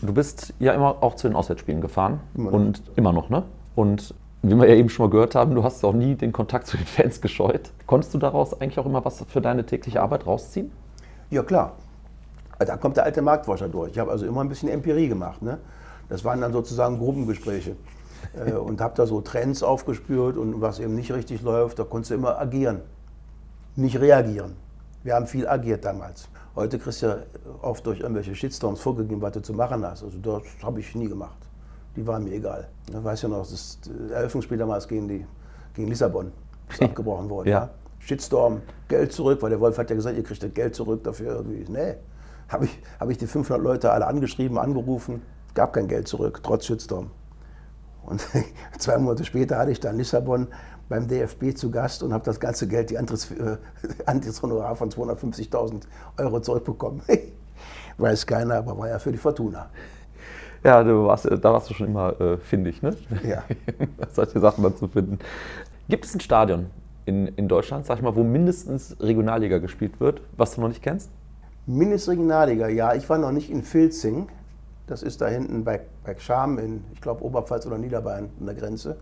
[0.00, 3.44] Du bist ja immer auch zu den Auswärtsspielen gefahren immer und immer noch, ne?
[3.74, 4.14] Und
[4.46, 6.76] wie wir ja eben schon mal gehört haben, du hast auch nie den Kontakt zu
[6.76, 7.70] den Fans gescheut.
[7.86, 10.70] Konntest du daraus eigentlich auch immer was für deine tägliche Arbeit rausziehen?
[11.30, 11.72] Ja, klar.
[12.58, 13.92] Da kommt der alte Marktforscher durch.
[13.92, 15.40] Ich habe also immer ein bisschen Empirie gemacht.
[15.40, 15.58] Ne?
[16.08, 17.74] Das waren dann sozusagen Gruppengespräche.
[18.34, 22.10] äh, und habe da so Trends aufgespürt und was eben nicht richtig läuft, da konntest
[22.10, 22.80] du immer agieren.
[23.76, 24.56] Nicht reagieren.
[25.02, 26.28] Wir haben viel agiert damals.
[26.54, 27.16] Heute kriegst du ja
[27.62, 30.04] oft durch irgendwelche Shitstorms vorgegeben, was du zu machen hast.
[30.04, 31.43] Also das habe ich nie gemacht
[31.96, 32.68] die waren mir egal.
[32.88, 33.78] Ich weiß ja noch, das
[34.10, 35.26] Eröffnungsspiel damals gegen, die,
[35.74, 36.32] gegen Lissabon
[36.68, 37.48] ist abgebrochen worden.
[37.48, 37.58] Ja.
[37.58, 37.70] ja.
[38.00, 41.36] Shitstorm, Geld zurück, weil der Wolf hat ja gesagt, ihr kriegt das Geld zurück dafür.
[41.36, 41.64] Irgendwie.
[41.70, 41.94] Nee,
[42.48, 45.22] habe ich, hab ich die 500 Leute alle angeschrieben, angerufen,
[45.54, 47.10] Gab kein Geld zurück, trotz Shitstorm.
[48.02, 48.20] Und
[48.78, 50.48] zwei Monate später hatte ich dann Lissabon
[50.88, 53.56] beim DFB zu Gast und habe das ganze Geld, die Antritts, äh,
[54.06, 55.82] Antrittshonorar von 250.000
[56.18, 57.02] Euro zurückbekommen.
[57.98, 59.70] Weiß keiner, aber war ja für die Fortuna.
[60.64, 62.96] Ja, du warst, da warst du schon immer äh, findig, ne?
[63.22, 63.44] Ja.
[64.12, 65.18] Solche Sachen dann zu finden.
[65.88, 66.66] Gibt es ein Stadion
[67.04, 70.82] in, in Deutschland, sag ich mal, wo mindestens Regionalliga gespielt wird, was du noch nicht
[70.82, 71.10] kennst?
[71.66, 72.94] Mindestregionalliga, ja.
[72.94, 74.28] Ich war noch nicht in Filzing.
[74.86, 78.54] Das ist da hinten bei, bei Scham in, ich glaube, Oberpfalz oder Niederbayern an der
[78.54, 78.96] Grenze.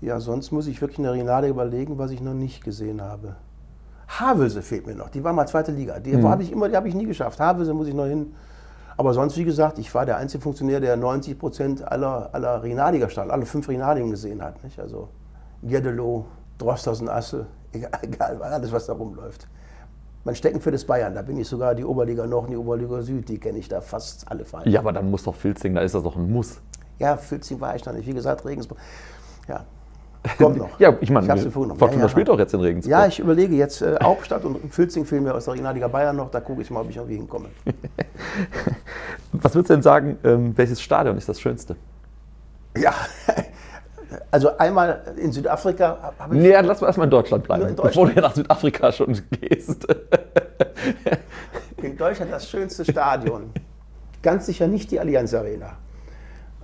[0.00, 3.36] Ja, sonst muss ich wirklich in der Regionalliga überlegen, was ich noch nicht gesehen habe.
[4.08, 5.08] Havelse fehlt mir noch.
[5.10, 6.00] Die war mal zweite Liga.
[6.00, 6.28] Die Mhm.
[6.28, 7.40] habe ich immer, die habe ich nie geschafft.
[7.40, 8.34] Havelse muss ich noch hin.
[8.96, 13.30] Aber sonst, wie gesagt, ich war der einzige Funktionär, der 90 Prozent aller, aller Regionalliga-Stadien,
[13.30, 14.62] alle fünf Regionalligen gesehen hat.
[14.62, 14.78] Nicht?
[14.78, 15.08] Also
[15.62, 16.26] Jeddelo,
[16.58, 19.48] Drostersen, Asse, egal, egal, alles, was da rumläuft.
[20.24, 21.14] Mein Steckenpferd ist Bayern.
[21.14, 23.28] Da bin ich sogar die Oberliga Nord und die Oberliga Süd.
[23.28, 24.70] Die kenne ich da fast alle Vereine.
[24.70, 26.60] Ja, aber dann muss doch Filzing, da ist das doch ein Muss.
[26.98, 28.06] Ja, Filzing war ich noch nicht.
[28.06, 28.78] Wie gesagt, Regensburg.
[29.48, 29.64] Ja,
[30.38, 30.68] kommt noch.
[30.78, 31.76] Ja, ich meine, gefunden.
[31.76, 32.08] Fortuna Ja, ja.
[32.08, 32.90] spielt doch jetzt in Regensburg.
[32.90, 36.30] Ja, ich überlege jetzt äh, Hauptstadt und Filzing fehlen mir aus der Regionalliga Bayern noch.
[36.30, 37.48] Da gucke ich mal, ob ich irgendwie hinkomme.
[39.32, 41.76] Was würdest du denn sagen, ähm, welches Stadion ist das schönste?
[42.76, 42.94] Ja,
[44.30, 46.42] also einmal in Südafrika habe ich.
[46.42, 49.86] Nee, lass mal erstmal in Deutschland bleiben, in bevor du ja nach Südafrika schon gehst.
[51.82, 53.50] In Deutschland das schönste Stadion.
[54.22, 55.76] Ganz sicher nicht die Allianz Arena.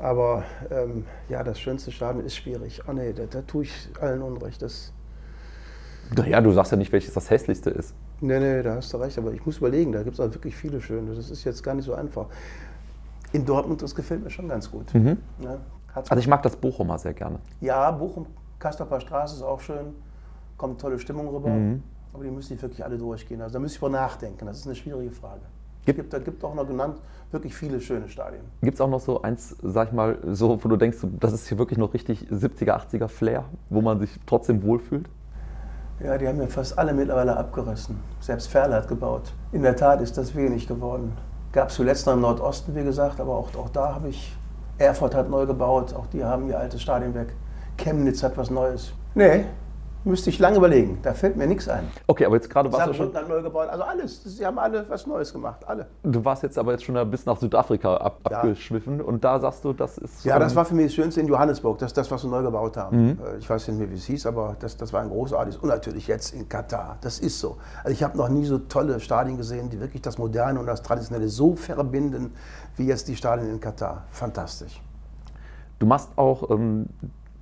[0.00, 2.82] Aber ähm, ja, das schönste Stadion ist schwierig.
[2.88, 4.62] Oh nee, da, da tue ich allen Unrecht.
[4.62, 4.92] Das,
[6.16, 7.94] Naja, du sagst ja nicht, welches das hässlichste ist.
[8.20, 9.18] nee, nee, da hast du recht.
[9.18, 11.14] Aber ich muss überlegen, da gibt es auch wirklich viele schöne.
[11.14, 12.26] Das ist jetzt gar nicht so einfach.
[13.32, 14.94] In Dortmund, das gefällt mir schon ganz gut.
[14.94, 15.16] Ne?
[15.94, 17.38] Hat's Also ich mag das Bochumer sehr gerne.
[17.60, 18.26] Ja, Bochum,
[18.58, 19.94] Kastorper Straße ist auch schön,
[20.56, 21.50] kommt tolle Stimmung rüber.
[21.50, 21.82] Mhm.
[22.14, 23.42] Aber die müssen nicht wirklich alle durchgehen.
[23.42, 24.46] Also da müsste ich mal nachdenken.
[24.46, 25.40] Das ist eine schwierige Frage.
[25.84, 26.96] Gibt- gibt, da gibt auch noch genannt
[27.30, 28.42] wirklich viele schöne Stadien.
[28.62, 31.48] Gibt es auch noch so eins, sag ich mal, so, wo du denkst, das ist
[31.48, 35.08] hier wirklich noch richtig 70er, 80er Flair, wo man sich trotzdem wohlfühlt?
[36.00, 37.98] Ja, die haben ja fast alle mittlerweile abgerissen.
[38.20, 39.32] Selbst Ferl hat gebaut.
[39.52, 41.12] In der Tat ist das wenig geworden.
[41.52, 44.36] Gab es zuletzt noch im Nordosten, wie gesagt, aber auch, auch da habe ich.
[44.78, 47.34] Erfurt hat neu gebaut, auch die haben ihr altes Stadion weg.
[47.76, 48.92] Chemnitz hat was Neues.
[49.16, 49.44] Nee,
[50.04, 50.98] müsste ich lange überlegen.
[51.02, 51.88] Da fällt mir nichts ein.
[52.06, 54.22] Okay, aber jetzt gerade warst du schon, neu gebaut, also alles.
[54.24, 55.86] Sie haben alle was Neues gemacht, alle.
[56.02, 58.38] du warst jetzt aber jetzt schon bis nach Südafrika ab, Ja.
[58.38, 60.24] abgeschwiffen und da sagst du, das ist.
[60.24, 62.76] Ja, das war für mich das Schönste in Johannesburg, das, das was sie neu gebaut
[62.76, 63.18] haben.
[63.18, 65.58] Äh, Ich weiß nicht mehr, wie es hieß, aber das, das war ein großartiges.
[65.60, 67.56] Und natürlich jetzt in Katar, das ist so.
[67.82, 70.82] Also ich habe noch nie so tolle Stadien gesehen, die wirklich das Moderne und das
[70.82, 72.32] Traditionelle so verbinden,
[72.76, 74.04] wie jetzt die Stadien in Katar.
[74.10, 74.80] Fantastisch.
[75.78, 76.86] Du machst auch ähm,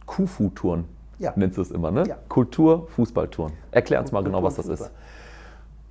[0.06, 0.84] Kufu-Touren,
[1.18, 1.32] Ja.
[1.36, 2.04] nennst du es immer, ne?
[2.06, 2.16] Ja.
[2.28, 3.52] Kultur-Fußballtouren.
[3.70, 4.90] Erklär uns mal genau, was das ist.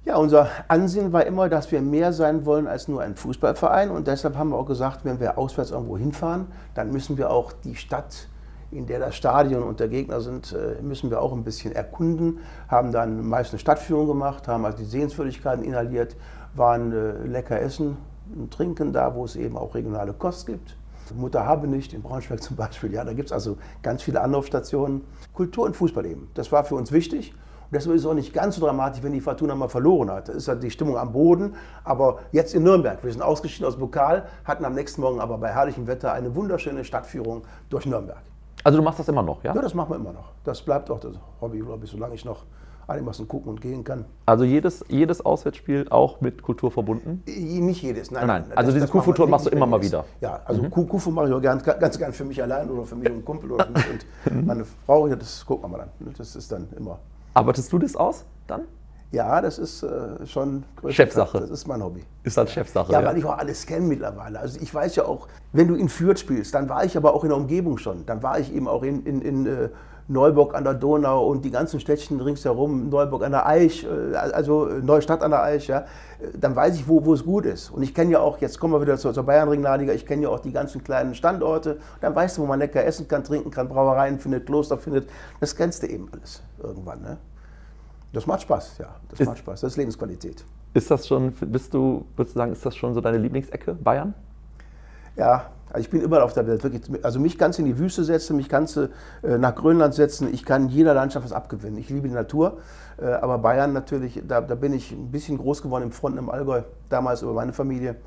[0.06, 3.90] Ja, unser Ansehen war immer, dass wir mehr sein wollen als nur ein Fußballverein.
[3.90, 6.46] Und deshalb haben wir auch gesagt, wenn wir auswärts irgendwo hinfahren,
[6.76, 8.28] dann müssen wir auch die Stadt,
[8.70, 12.38] in der das Stadion und der Gegner sind, äh, müssen wir auch ein bisschen erkunden.
[12.68, 16.16] Haben dann meist eine Stadtführung gemacht, haben also die Sehenswürdigkeiten inhaliert,
[16.54, 17.98] waren äh, lecker essen
[18.36, 20.76] und trinken da, wo es eben auch regionale Kost gibt.
[21.14, 22.94] Mutter habe nicht, in Braunschweig zum Beispiel.
[22.94, 25.04] Ja, da gibt es also ganz viele Anlaufstationen.
[25.34, 26.30] Kultur und Fußball eben.
[26.34, 27.34] Das war für uns wichtig.
[27.34, 30.30] Und deshalb ist es auch nicht ganz so dramatisch, wenn die Fortuna mal verloren hat.
[30.30, 31.56] Da ist halt die Stimmung am Boden.
[31.84, 35.38] Aber jetzt in Nürnberg, wir sind ausgeschieden aus dem Pokal, hatten am nächsten Morgen aber
[35.38, 38.22] bei herrlichem Wetter eine wunderschöne Stadtführung durch Nürnberg.
[38.64, 39.54] Also du machst das immer noch, ja?
[39.54, 40.32] Ja, das machen wir immer noch.
[40.44, 42.46] Das bleibt auch das Hobby, glaube ich, solange ich noch
[42.88, 44.06] einigermaßen gucken und gehen kann.
[44.26, 47.24] Also jedes, jedes Auswärtsspiel auch mit Kultur verbunden?
[47.26, 48.28] Nicht jedes, nein.
[48.28, 50.06] Nein, also diese machen wir Kufu-Tour machst du immer mal wieder.
[50.22, 50.70] Ja, also mhm.
[50.70, 53.26] Kufu mache ich auch gern, ganz gern für mich allein oder für mich und einen
[53.26, 55.08] Kumpel oder für mich und meine Frau.
[55.08, 56.14] Ja, das gucken wir mal dann.
[56.18, 57.00] Das ist dann immer.
[57.34, 58.62] Arbeitest du das aus dann?
[59.16, 61.40] Ja, das ist äh, schon Chefsache.
[61.40, 62.04] Das ist mein Hobby.
[62.24, 62.92] Ist halt Chefsache.
[62.92, 64.38] Ja, weil ich auch alles kenne mittlerweile.
[64.38, 67.24] Also ich weiß ja auch, wenn du in Fürth spielst, dann war ich aber auch
[67.24, 68.06] in der Umgebung schon.
[68.06, 69.70] Dann war ich eben auch in, in, in äh,
[70.10, 74.68] Neuburg an der Donau und die ganzen Städtchen ringsherum, Neuburg an der Eich, äh, also
[74.68, 75.80] äh, Neustadt an der Eich, ja.
[76.20, 77.70] Äh, Dann weiß ich, wo, wo es gut ist.
[77.70, 80.30] Und ich kenne ja auch, jetzt kommen wir wieder zur, zur Bayern-Regionalliga, ich kenne ja
[80.30, 81.78] auch die ganzen kleinen Standorte.
[82.02, 85.08] Dann weißt du, wo man lecker essen kann, trinken kann, Brauereien findet, Kloster findet.
[85.40, 87.18] Das kennst du eben alles irgendwann, ne?
[88.16, 88.88] Das macht Spaß, ja.
[89.10, 89.62] Das Ist- macht Spaß.
[89.62, 90.46] Das ist Lebensqualität.
[90.74, 94.14] Ist das schon, bist du, würdest du sagen, ist das schon so deine Lieblingsecke, Bayern?
[95.16, 96.64] Ja, also ich bin überall auf der Welt.
[96.64, 96.82] Wirklich.
[97.04, 98.90] Also mich du in die Wüste setzen, mich du
[99.24, 100.34] äh, nach Grönland setzen.
[100.34, 101.78] Ich kann jeder Landschaft was abgewinnen.
[101.78, 102.58] Ich liebe die Natur.
[102.98, 106.30] Äh, aber Bayern natürlich, da, da bin ich ein bisschen groß geworden im Front im
[106.30, 106.62] Allgäu.
[106.90, 107.98] Damals über meine Familie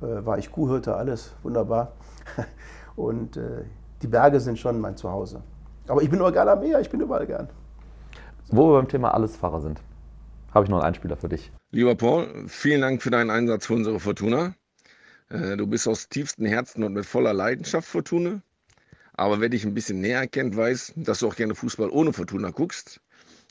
[0.00, 1.92] äh, war ich Kuhhirte, alles wunderbar.
[2.96, 3.64] Und äh,
[4.02, 5.42] die Berge sind schon mein Zuhause.
[5.88, 6.20] Aber ich bin
[6.52, 7.48] am Meer, ich bin überall gern.
[8.52, 9.80] Wo wir beim Thema Allesfahrer sind,
[10.52, 11.52] habe ich noch einen Einspieler für dich.
[11.70, 14.54] Lieber Paul, vielen Dank für deinen Einsatz für unsere Fortuna.
[15.28, 18.42] Äh, Du bist aus tiefstem Herzen und mit voller Leidenschaft Fortuna.
[19.12, 22.50] Aber wer dich ein bisschen näher kennt, weiß, dass du auch gerne Fußball ohne Fortuna
[22.50, 23.00] guckst.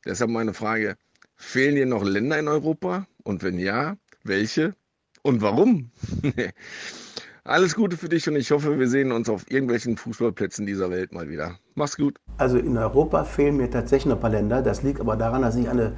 [0.04, 0.98] Deshalb meine Frage,
[1.38, 3.08] fehlen dir noch Länder in Europa?
[3.24, 4.76] Und wenn ja, welche?
[5.22, 5.92] Und warum?
[7.44, 11.14] Alles Gute für dich und ich hoffe, wir sehen uns auf irgendwelchen Fußballplätzen dieser Welt
[11.14, 11.52] mal wieder.
[11.76, 12.18] Mach's gut.
[12.38, 14.62] Also in Europa fehlen mir tatsächlich noch ein paar Länder.
[14.62, 15.94] Das liegt aber daran, dass ich eine,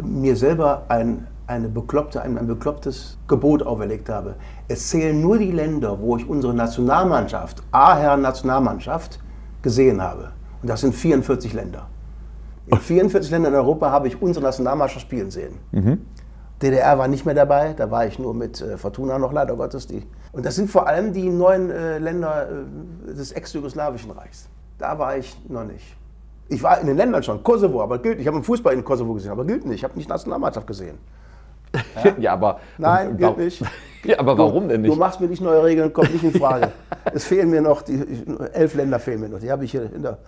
[0.00, 4.36] mir selber ein, eine bekloppte, ein, ein beklopptes Gebot auferlegt habe.
[4.68, 9.20] Es zählen nur die Länder, wo ich unsere Nationalmannschaft, A-Herren-Nationalmannschaft,
[9.62, 10.32] gesehen habe.
[10.62, 11.88] Und das sind 44 Länder.
[12.66, 15.58] In 44 Ländern in Europa habe ich unsere Nationalmannschaft spielen sehen.
[16.62, 19.86] DDR war nicht mehr dabei, da war ich nur mit äh, Fortuna noch leider Gottes.
[19.86, 20.02] Die.
[20.36, 22.46] Und das sind vor allem die neuen äh, Länder
[23.08, 24.50] äh, des ex-jugoslawischen Reichs.
[24.76, 25.96] Da war ich noch nicht.
[26.48, 28.24] Ich war in den Ländern schon, Kosovo, aber gilt nicht.
[28.24, 29.78] Ich habe einen Fußball in Kosovo gesehen, aber gilt nicht.
[29.78, 30.98] Ich habe nicht Nationalmannschaft gesehen.
[32.18, 32.60] Ja, aber.
[32.76, 33.62] Nein, gilt nicht.
[34.04, 34.98] Ja, aber warum denn Du nicht?
[34.98, 36.70] machst mir nicht neue Regeln, kommt nicht in Frage.
[37.14, 38.04] es fehlen mir noch, die
[38.52, 39.40] elf Länder fehlen mir noch.
[39.40, 40.18] Die habe ich hier in der.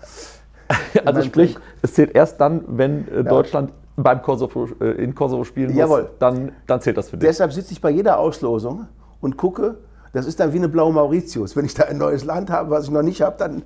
[1.05, 5.45] Also meinem sprich, es zählt erst dann, wenn äh, Deutschland beim Kosovo, äh, in Kosovo
[5.45, 6.11] spielen muss, Jawohl.
[6.19, 7.29] Dann, dann zählt das für dich.
[7.29, 8.87] Deshalb sitze ich bei jeder Auslosung
[9.21, 9.77] und gucke,
[10.13, 11.57] das ist dann wie eine blaue Mauritius.
[11.57, 13.63] Wenn ich da ein neues Land habe, was ich noch nicht habe, dann,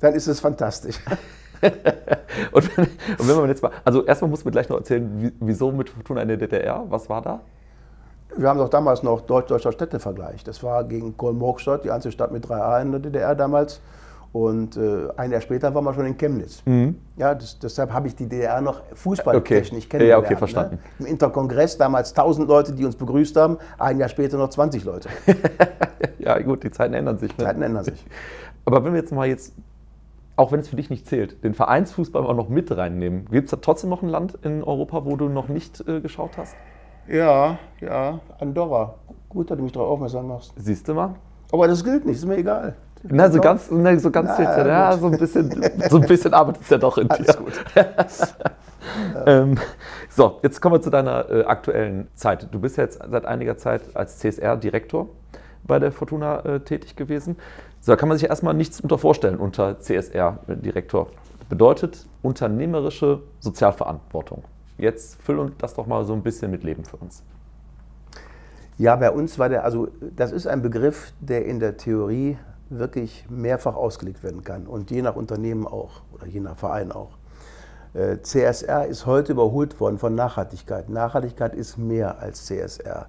[0.00, 0.98] dann ist es fantastisch.
[2.52, 5.32] Und wenn, und wenn man jetzt mal, also erstmal muss man gleich noch erzählen, wie,
[5.40, 6.84] wieso mit Fortuna in der DDR?
[6.88, 7.40] Was war da?
[8.36, 10.44] Wir haben doch damals noch Deutsch-Deutscher Städtevergleich.
[10.44, 13.80] Das war gegen Kolmogstadt, die einzige Stadt mit 3a in der DDR damals.
[14.34, 16.60] Und äh, ein Jahr später waren wir schon in Chemnitz.
[17.16, 19.76] Ja, das, deshalb habe ich die DDR noch fußballtechnisch Mhm.
[19.78, 19.88] Okay.
[19.88, 20.22] kennengelernt.
[20.24, 20.78] Ja, okay, verstanden.
[20.98, 21.06] Ne?
[21.06, 23.58] Im Interkongress damals 1000 Leute, die uns begrüßt haben.
[23.78, 25.08] Ein Jahr später noch 20 Leute.
[26.18, 27.36] Ja, gut, die Zeiten ändern sich.
[27.36, 27.44] Ne?
[27.44, 28.02] Zeiten ändern sich.
[28.64, 29.52] Aber wenn wir jetzt mal jetzt,
[30.36, 33.50] auch wenn es für dich nicht zählt, den Vereinsfußball mal noch mit reinnehmen, gibt es
[33.50, 36.56] da trotzdem noch ein Land in Europa, wo du noch nicht äh, geschaut hast?
[37.06, 38.94] Ja, ja, Andorra.
[39.28, 40.52] Gut, dass du mich darauf aufmerksam machst.
[40.56, 41.14] Siehst du mal?
[41.52, 42.74] Aber das gilt nicht, ist mir egal.
[43.04, 45.50] Na, so ganz, na, so ganz Na, ja, ja, so ein bisschen,
[45.90, 47.14] so ein bisschen arbeitet es ja doch in dir.
[47.14, 47.52] Alles gut.
[49.26, 49.58] Ähm,
[50.10, 52.48] so, jetzt kommen wir zu deiner äh, aktuellen Zeit.
[52.52, 55.08] Du bist ja jetzt seit einiger Zeit als CSR-Direktor
[55.64, 57.36] bei der Fortuna äh, tätig gewesen.
[57.80, 61.08] So, da kann man sich erstmal nichts unter vorstellen unter CSR-Direktor.
[61.48, 64.44] Bedeutet unternehmerische Sozialverantwortung.
[64.78, 67.22] Jetzt füll uns das doch mal so ein bisschen mit Leben für uns.
[68.76, 72.36] Ja, bei uns war der, also das ist ein Begriff, der in der Theorie
[72.78, 77.10] wirklich mehrfach ausgelegt werden kann und je nach Unternehmen auch oder je nach Verein auch.
[77.94, 80.88] Äh, CSR ist heute überholt worden von Nachhaltigkeit.
[80.88, 83.06] Nachhaltigkeit ist mehr als CSR.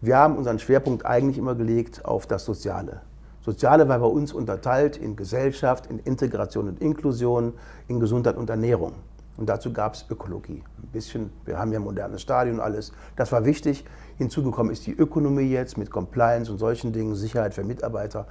[0.00, 3.00] Wir haben unseren Schwerpunkt eigentlich immer gelegt auf das Soziale.
[3.42, 7.52] Soziale war bei uns unterteilt in Gesellschaft, in Integration und Inklusion,
[7.88, 8.92] in Gesundheit und Ernährung.
[9.36, 10.62] Und dazu gab es Ökologie.
[10.82, 12.92] Ein bisschen, wir haben ja ein modernes Stadion und alles.
[13.16, 13.84] Das war wichtig.
[14.16, 18.26] Hinzugekommen ist die Ökonomie jetzt mit Compliance und solchen Dingen, Sicherheit für Mitarbeiter.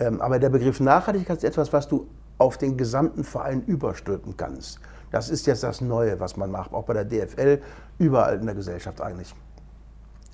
[0.00, 2.06] Ähm, aber der Begriff Nachhaltigkeit ist etwas, was du
[2.38, 4.80] auf den gesamten Verein überstülpen kannst.
[5.10, 7.60] Das ist jetzt das Neue, was man macht, auch bei der DFL,
[7.98, 9.34] überall in der Gesellschaft eigentlich.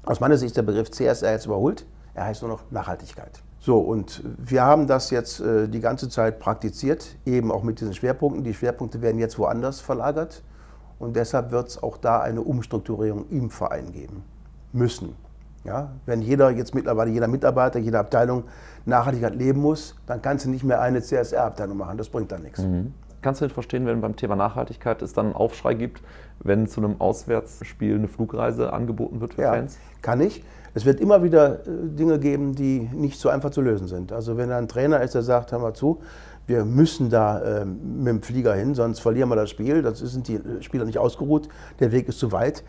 [0.04, 1.86] Aus meiner Sicht ist der Begriff CSR jetzt überholt.
[2.12, 3.42] Er heißt nur noch Nachhaltigkeit.
[3.58, 7.94] So, und wir haben das jetzt äh, die ganze Zeit praktiziert, eben auch mit diesen
[7.94, 8.44] Schwerpunkten.
[8.44, 10.42] Die Schwerpunkte werden jetzt woanders verlagert.
[10.98, 14.22] Und deshalb wird es auch da eine Umstrukturierung im Verein geben
[14.72, 15.16] müssen.
[15.64, 18.44] Ja, wenn jeder jetzt mittlerweile, jeder Mitarbeiter, jede Abteilung
[18.84, 21.96] Nachhaltigkeit leben muss, dann kannst du nicht mehr eine CSR-Abteilung machen.
[21.96, 22.62] Das bringt dann nichts.
[23.22, 26.02] Kannst du denn verstehen, wenn beim Thema Nachhaltigkeit es dann einen Aufschrei gibt,
[26.40, 29.78] wenn zu einem Auswärtsspiel eine Flugreise angeboten wird für Ja, Fans?
[30.02, 30.44] kann ich.
[30.74, 34.12] Es wird immer wieder äh, Dinge geben, die nicht so einfach zu lösen sind.
[34.12, 36.00] Also wenn da ein Trainer ist, der sagt, hör mal zu,
[36.46, 40.28] wir müssen da ähm, mit dem Flieger hin, sonst verlieren wir das Spiel, dann sind
[40.28, 41.48] die äh, Spieler nicht ausgeruht,
[41.80, 42.64] der Weg ist zu weit,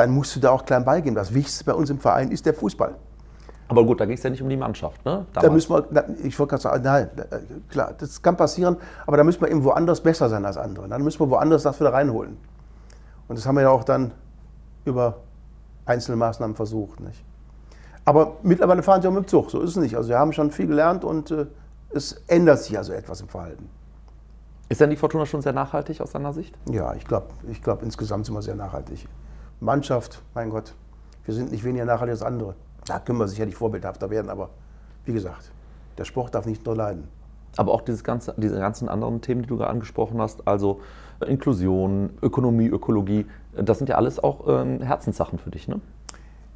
[0.00, 1.14] dann musst du da auch klein beigeben.
[1.14, 2.94] Das Wichtigste bei uns im Verein ist der Fußball.
[3.68, 5.26] Aber gut, da ging es ja nicht um die Mannschaft, ne?
[5.32, 7.38] Da müssen wir, ich wollte gerade sagen, nein, äh,
[7.68, 8.76] klar, das kann passieren,
[9.06, 10.88] aber da müssen wir eben woanders besser sein als andere.
[10.88, 12.36] Dann müssen wir woanders das wieder reinholen.
[13.28, 14.10] Und das haben wir ja auch dann
[14.84, 15.18] über
[15.84, 16.98] einzelne Maßnahmen versucht.
[16.98, 17.22] Nicht?
[18.04, 19.94] Aber mittlerweile fahren sie auch mit dem Zug, so ist es nicht.
[19.94, 21.46] Also wir haben schon viel gelernt und äh,
[21.90, 23.68] es ändert sich also etwas im Verhalten.
[24.68, 26.56] Ist denn die Fortuna schon sehr nachhaltig aus deiner Sicht?
[26.70, 29.06] Ja, ich glaube, ich glaub, insgesamt sind wir sehr nachhaltig.
[29.60, 30.74] Mannschaft, mein Gott,
[31.24, 32.54] wir sind nicht weniger nachhaltig als andere.
[32.86, 34.50] Da können wir sicherlich vorbildhafter werden, aber
[35.04, 35.52] wie gesagt,
[35.98, 37.08] der Sport darf nicht nur leiden.
[37.56, 40.80] Aber auch dieses ganze, diese ganzen anderen Themen, die du gerade angesprochen hast, also
[41.26, 45.80] Inklusion, Ökonomie, Ökologie, das sind ja alles auch ähm, Herzenssachen für dich, ne?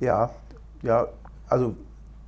[0.00, 0.30] Ja,
[0.82, 1.09] ja,
[1.48, 1.74] also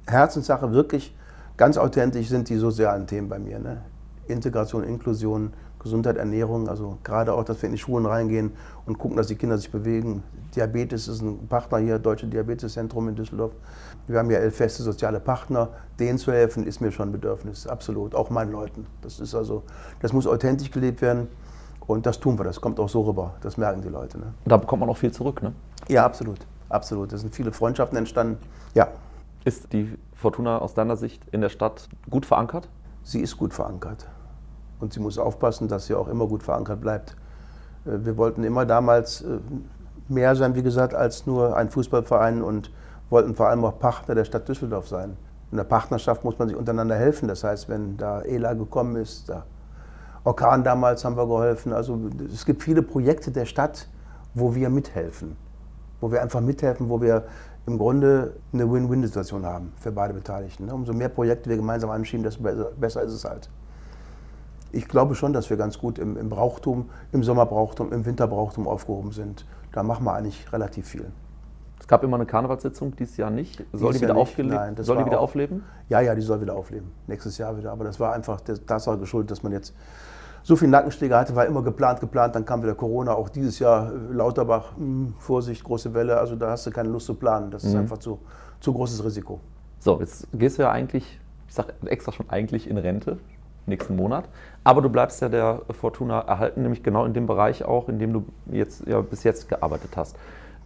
[0.07, 1.14] Herzenssache wirklich
[1.57, 3.59] ganz authentisch sind die sozialen Themen bei mir.
[3.59, 3.83] Ne?
[4.29, 8.53] Integration, Inklusion, Gesundheit, Ernährung, also gerade auch, dass wir in die Schulen reingehen
[8.87, 10.22] und gucken, dass die Kinder sich bewegen.
[10.55, 13.53] Diabetes ist ein Partner hier, Deutsche Diabeteszentrum in Düsseldorf.
[14.07, 15.68] Wir haben ja elf feste soziale Partner.
[15.99, 18.14] Denen zu helfen, ist mir schon ein Bedürfnis, absolut.
[18.14, 18.87] Auch meinen Leuten.
[19.03, 19.62] Das ist also,
[20.01, 21.29] das muss authentisch gelebt werden.
[21.87, 23.35] Und das tun wir, das kommt auch so rüber.
[23.43, 24.18] Das merken die Leute.
[24.18, 24.35] Ne?
[24.45, 25.53] Da bekommt man auch viel zurück, ne?
[25.89, 26.39] Ja, absolut.
[26.68, 27.12] Absolut.
[27.12, 28.39] Es sind viele Freundschaften entstanden.
[28.74, 28.89] Ja.
[29.45, 32.68] Ist die Fortuna aus deiner Sicht in der Stadt gut verankert?
[33.05, 34.09] Sie ist gut verankert.
[34.81, 37.16] Und sie muss aufpassen, dass sie auch immer gut verankert bleibt.
[37.85, 39.39] Äh, wir wollten immer damals äh,
[40.09, 42.70] mehr sein, wie gesagt, als nur ein Fußballverein und
[43.11, 45.16] wollten vor allem auch Partner der Stadt Düsseldorf sein.
[45.51, 47.29] In der Partnerschaft muss man sich untereinander helfen.
[47.29, 49.45] Das heißt, wenn da ELA gekommen ist, da
[50.24, 51.72] Orkan damals haben wir geholfen.
[51.72, 52.01] Also
[52.33, 53.89] es gibt viele Projekte der Stadt,
[54.35, 55.37] wo wir mithelfen.
[56.01, 57.24] Wo wir einfach mithelfen, wo wir
[57.66, 60.66] im Grunde eine Win-Win-Situation haben für beide Beteiligten.
[60.66, 60.74] Ne?
[60.74, 62.43] Umso mehr Projekte wir gemeinsam anschieben, desto
[62.79, 63.49] besser ist es halt.
[64.77, 69.12] Ich glaube schon, dass wir ganz gut im, im Brauchtum, im Sommerbrauchtum, im Winterbrauchtum aufgehoben
[69.12, 69.47] sind.
[69.72, 71.07] Da machen wir eigentlich relativ viel.
[71.81, 73.64] Es gab immer eine Karnevalssitzung, dieses Jahr nicht.
[73.72, 75.62] Soll Dieses die wieder, aufgelebt- Nein, soll die wieder auch- aufleben?
[75.89, 76.91] Ja, ja, die soll wieder aufleben.
[77.07, 77.72] Nächstes Jahr wieder.
[77.72, 79.74] Aber das war einfach der Tatsache geschuldet, dass man jetzt
[80.43, 82.35] so viel Nackenschläge hatte, war immer geplant, geplant.
[82.35, 83.14] Dann kam wieder Corona.
[83.14, 86.18] Auch dieses Jahr äh, Lauterbach, mh, Vorsicht, große Welle.
[86.18, 87.51] Also da hast du keine Lust zu planen.
[87.51, 87.81] Das ist Mhm.
[87.81, 88.18] einfach zu,
[88.61, 89.41] zu großes Risiko.
[89.79, 91.18] So, jetzt gehst du ja eigentlich,
[91.49, 93.18] ich sage extra schon eigentlich in Rente,
[93.67, 94.29] nächsten Monat.
[94.64, 98.12] Aber du bleibst ja der Fortuna erhalten, nämlich genau in dem Bereich auch, in dem
[98.12, 100.17] du jetzt ja bis jetzt gearbeitet hast.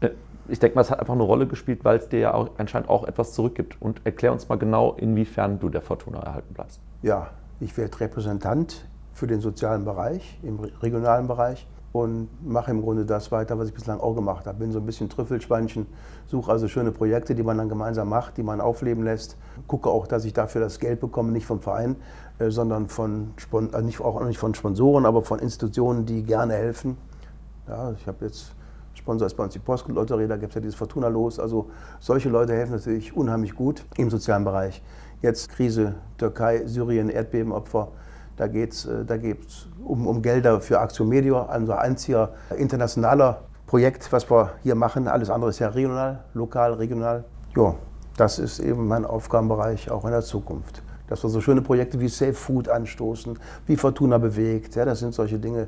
[0.00, 0.10] Äh,
[0.48, 2.88] Ich denke mal, es hat einfach eine Rolle gespielt, weil es dir ja auch, anscheinend
[2.88, 3.76] auch etwas zurückgibt.
[3.80, 6.80] Und erklär uns mal genau, inwiefern du der Fortuna erhalten bleibst.
[7.02, 7.28] Ja,
[7.60, 13.04] ich werde Repräsentant für den sozialen Bereich, im re- regionalen Bereich und mache im Grunde
[13.04, 14.58] das weiter, was ich bislang auch gemacht habe.
[14.58, 15.86] Bin so ein bisschen Trüffelschweinchen,
[16.26, 19.36] suche also schöne Projekte, die man dann gemeinsam macht, die man aufleben lässt.
[19.66, 21.96] Gucke auch, dass ich dafür das Geld bekomme, nicht vom Verein,
[22.48, 26.96] sondern von, äh, nicht, auch nicht von Sponsoren, aber von Institutionen, die gerne helfen.
[27.68, 28.54] Ja, ich habe jetzt
[28.94, 31.38] Sponsor ist bei uns die Postlotterie, da gibt es ja dieses Fortuna-Los.
[31.40, 31.70] Also
[32.00, 34.82] solche Leute helfen natürlich unheimlich gut im sozialen Bereich.
[35.22, 37.88] Jetzt Krise, Türkei, Syrien, Erdbebenopfer.
[38.36, 44.12] Da geht es da geht's um, um Gelder für Aktion Media, unser einziger internationaler Projekt,
[44.12, 45.08] was wir hier machen.
[45.08, 47.24] Alles andere ist ja regional, lokal, regional.
[47.56, 47.74] Ja,
[48.16, 50.82] das ist eben mein Aufgabenbereich auch in der Zukunft.
[51.10, 54.74] Dass wir so schöne Projekte wie Safe Food anstoßen, wie Fortuna bewegt.
[54.76, 55.66] Ja, das sind solche Dinge,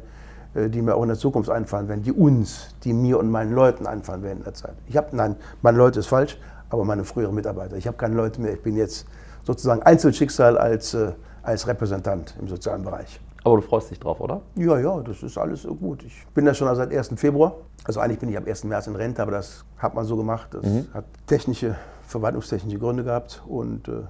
[0.55, 3.53] äh, die mir auch in der Zukunft einfallen werden, die uns, die mir und meinen
[3.53, 4.75] Leuten einfallen werden in der Zeit.
[4.87, 6.39] Ich habe, nein, meine Leute ist falsch,
[6.71, 7.77] aber meine früheren Mitarbeiter.
[7.77, 9.07] Ich habe keine Leute mehr, ich bin jetzt
[9.45, 11.13] sozusagen Einzelschicksal als, äh,
[11.43, 13.21] als Repräsentant im sozialen Bereich.
[13.45, 14.41] Aber du freust dich drauf, oder?
[14.55, 16.05] Ja, ja, das ist alles so gut.
[16.05, 17.11] Ich bin da schon seit 1.
[17.17, 17.57] Februar.
[17.85, 18.65] Also eigentlich bin ich am 1.
[18.65, 20.51] März in Rente, aber das hat man so gemacht.
[20.53, 20.65] Das
[20.95, 21.75] hat technische,
[22.07, 24.03] verwaltungstechnische Gründe gehabt und äh,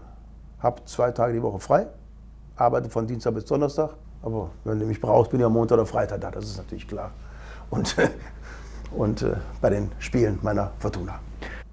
[0.62, 1.86] habe zwei Tage die Woche frei.
[2.56, 3.94] Arbeite von Dienstag bis Donnerstag.
[4.22, 6.86] Aber wenn du mich brauchst, bin ich am Montag oder Freitag da, das ist natürlich
[6.86, 7.10] klar.
[7.70, 7.96] Und,
[8.96, 11.18] und äh, bei den Spielen meiner Fortuna.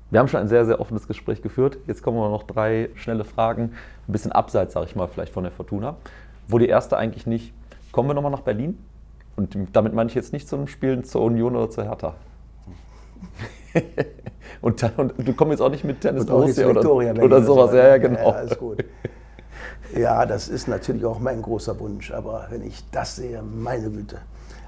[0.10, 1.78] Wir haben schon ein sehr, sehr offenes Gespräch geführt.
[1.86, 3.74] Jetzt kommen noch drei schnelle Fragen,
[4.08, 5.98] ein bisschen abseits, sage ich mal, vielleicht von der Fortuna.
[6.48, 7.54] Wo die erste eigentlich nicht,
[7.92, 8.84] kommen wir nochmal nach Berlin?
[9.36, 12.16] Und damit meine ich jetzt nicht zum Spielen zur Union oder zur Hertha.
[14.62, 17.72] und, und du kommst jetzt auch nicht mit Tennis Borussia oder, Victoria oder sowas.
[17.72, 17.78] so.
[17.78, 18.20] Ja, ja, genau.
[18.20, 18.86] Ja, alles gut.
[19.96, 22.12] Ja, das ist natürlich auch mein großer Wunsch.
[22.12, 24.18] Aber wenn ich das sehe, meine Güte.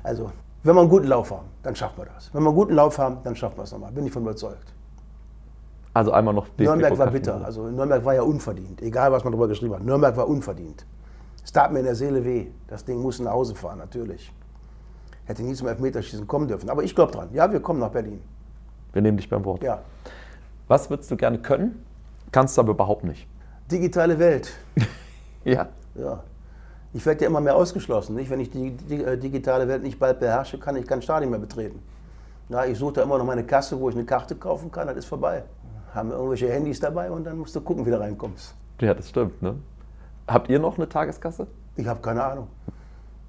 [0.04, 0.32] Also,
[0.64, 2.34] wenn wir einen guten Lauf haben, dann schaffen wir das.
[2.34, 3.92] Wenn wir einen guten Lauf haben, dann schaffen wir es nochmal.
[3.92, 4.74] Bin ich von überzeugt.
[5.94, 7.42] Also einmal noch DFB Nürnberg war bitter.
[7.44, 8.82] Also Nürnberg war ja unverdient.
[8.82, 9.84] Egal, was man darüber geschrieben hat.
[9.84, 10.86] Nürnberg war unverdient.
[11.44, 12.48] Es tat mir in der Seele weh.
[12.68, 14.32] Das Ding muss nach Hause fahren, natürlich.
[15.26, 16.70] Hätte nie zum Elfmeterschießen kommen dürfen.
[16.70, 17.30] Aber ich glaube dran.
[17.34, 18.22] Ja, wir kommen nach Berlin.
[18.94, 19.64] Wir nehmen dich beim Wort.
[19.64, 19.82] Ja.
[20.68, 21.84] Was würdest du gerne können?
[22.32, 23.28] Kannst du aber überhaupt nicht.
[23.70, 24.52] Digitale Welt.
[25.44, 25.70] Ja.
[25.96, 26.24] Ja.
[26.94, 28.16] Ich werde ja immer mehr ausgeschlossen.
[28.16, 28.30] Nicht?
[28.30, 31.82] Wenn ich die, äh, digitale Welt nicht bald beherrsche, kann ich kein Stadion mehr betreten.
[32.50, 34.98] Ja, ich suche da immer noch meine Kasse, wo ich eine Karte kaufen kann, das
[34.98, 35.42] ist vorbei.
[35.96, 38.54] Haben irgendwelche Handys dabei und dann musst du gucken, wie du reinkommst.
[38.82, 39.42] Ja, das stimmt.
[39.42, 39.56] Ne?
[40.28, 41.48] Habt ihr noch eine Tageskasse?
[41.76, 42.48] Ich habe keine Ahnung.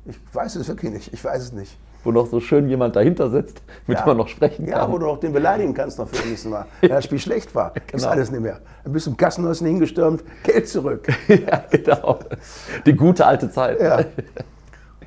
[0.05, 1.15] Ich weiß es wirklich nicht.
[1.15, 1.79] Ich weiß es nicht.
[2.05, 4.93] Wo noch so schön jemand dahinter sitzt, mit dem man noch sprechen Ja, kann.
[4.93, 6.67] wo du noch den beleidigen kannst noch für das nächste Mal.
[6.81, 7.73] Wenn das Spiel schlecht war.
[7.77, 8.09] Ist Genau.
[8.09, 8.59] alles nicht mehr.
[8.83, 11.07] Dann bist du im Kassenhäuschen hingestürmt, Geld zurück.
[11.29, 12.19] ja, genau.
[12.85, 13.81] Die gute alte Zeit.
[13.81, 14.01] Ja.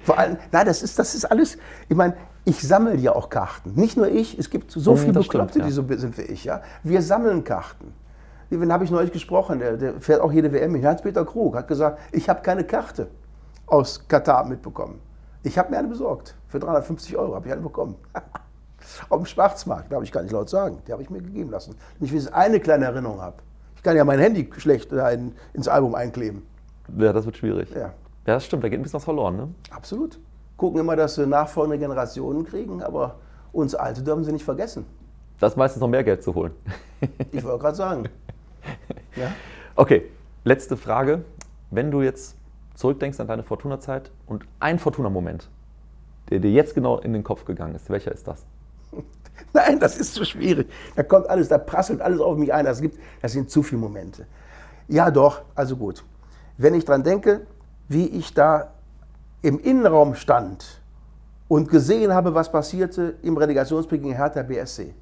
[0.04, 1.58] Vor allem, nein, das ist, das ist alles,
[1.90, 2.16] ich meine,
[2.46, 3.74] ich sammle ja auch Karten.
[3.74, 6.22] Nicht nur ich, es gibt so Mhm, viele das Bekloppte, stimmt, die so sind wie
[6.24, 6.44] ich.
[6.46, 6.62] Ja?
[6.84, 7.94] Wir sammeln Karten.
[8.52, 9.60] Wem habe ich neulich gesprochen?
[9.60, 10.86] Der, der fährt auch jede WM mit.
[10.86, 13.08] Hans-Peter Krug hat gesagt, ich habe keine Karte
[13.66, 15.02] aus Katar mitbekommen.
[15.42, 16.36] Ich habe mir eine besorgt.
[16.56, 17.96] Für 350 Euro habe ich eine bekommen.
[19.10, 20.78] Auf dem Schwarzmarkt, darf ich gar nicht laut sagen.
[20.88, 21.76] Die habe ich mir gegeben lassen.
[22.00, 23.36] Wenn ich wenigstens eine kleine Erinnerung habe.
[23.76, 26.44] Ich kann ja mein Handy schlecht da in, ins Album einkleben.
[26.98, 27.70] Ja, das wird schwierig.
[27.72, 27.92] Ja, Ja,
[28.26, 29.36] das stimmt, da geht ein bisschen was verloren.
[29.36, 29.50] Ne?
[29.70, 30.18] absolut.
[30.56, 33.16] gucken immer, dass sie nachfolgende Generationen kriegen, aber
[33.52, 34.86] uns Alte dürfen sie nicht vergessen.
[35.42, 36.54] Das ist meistens noch mehr Geld zu holen.
[37.34, 38.10] Ich wollte gerade sagen.
[39.18, 39.34] Ja?
[39.76, 40.10] Okay,
[40.46, 41.26] letzte Frage.
[41.70, 42.38] Wenn du jetzt
[42.76, 45.50] zurückdenkst an deine Fortuna-Zeit und ein Fortuna-Moment,
[46.30, 48.46] der dir jetzt genau in den Kopf gegangen ist, welcher ist das?
[49.54, 50.68] Nein, das ist zu schwierig.
[50.96, 52.66] Da kommt alles, da prasselt alles auf mich ein.
[52.66, 54.26] Das, gibt, das sind zu viele Momente.
[54.88, 56.04] Ja, doch, also gut.
[56.58, 57.46] Wenn ich dran denke,
[57.88, 58.72] wie ich da
[59.42, 60.82] im Innenraum stand
[61.48, 64.94] und gesehen habe, was passierte im Relegationspick gegen Hertha BSC.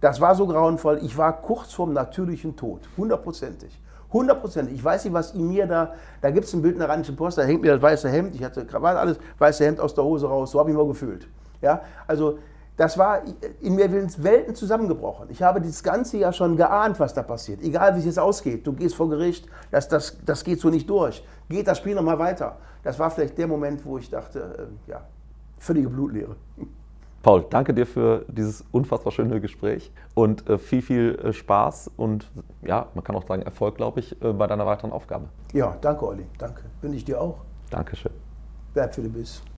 [0.00, 1.00] Das war so grauenvoll.
[1.02, 2.80] Ich war kurz vorm natürlichen Tod.
[2.96, 3.78] Hundertprozentig.
[4.12, 4.74] Hundertprozentig.
[4.74, 7.16] Ich weiß nicht, was in mir da, da gibt es ein Bild in der Rheinischen
[7.16, 10.04] Post, da hängt mir das weiße Hemd, ich hatte Krawatte, alles, weiße Hemd aus der
[10.04, 11.28] Hose raus, so habe ich mich mal gefühlt.
[11.60, 12.38] Ja, also
[12.76, 13.22] das war
[13.60, 15.28] in mir Welten zusammengebrochen.
[15.30, 17.62] Ich habe das ganze Jahr schon geahnt, was da passiert.
[17.62, 20.88] Egal wie es jetzt ausgeht, du gehst vor Gericht, das, das, das geht so nicht
[20.88, 21.24] durch.
[21.48, 22.58] Geht das Spiel nochmal weiter.
[22.82, 25.00] Das war vielleicht der Moment, wo ich dachte, äh, ja,
[25.58, 26.36] völlige Blutlehre.
[27.26, 32.30] Paul, danke dir für dieses unfassbar schöne Gespräch und äh, viel, viel äh, Spaß und
[32.62, 35.24] ja, man kann auch sagen Erfolg, glaube ich, äh, bei deiner weiteren Aufgabe.
[35.52, 36.24] Ja, danke, Olli.
[36.38, 36.62] Danke.
[36.82, 37.38] Wünsche ich dir auch.
[37.68, 38.12] Dankeschön.
[38.74, 39.42] Bleib für den Biss.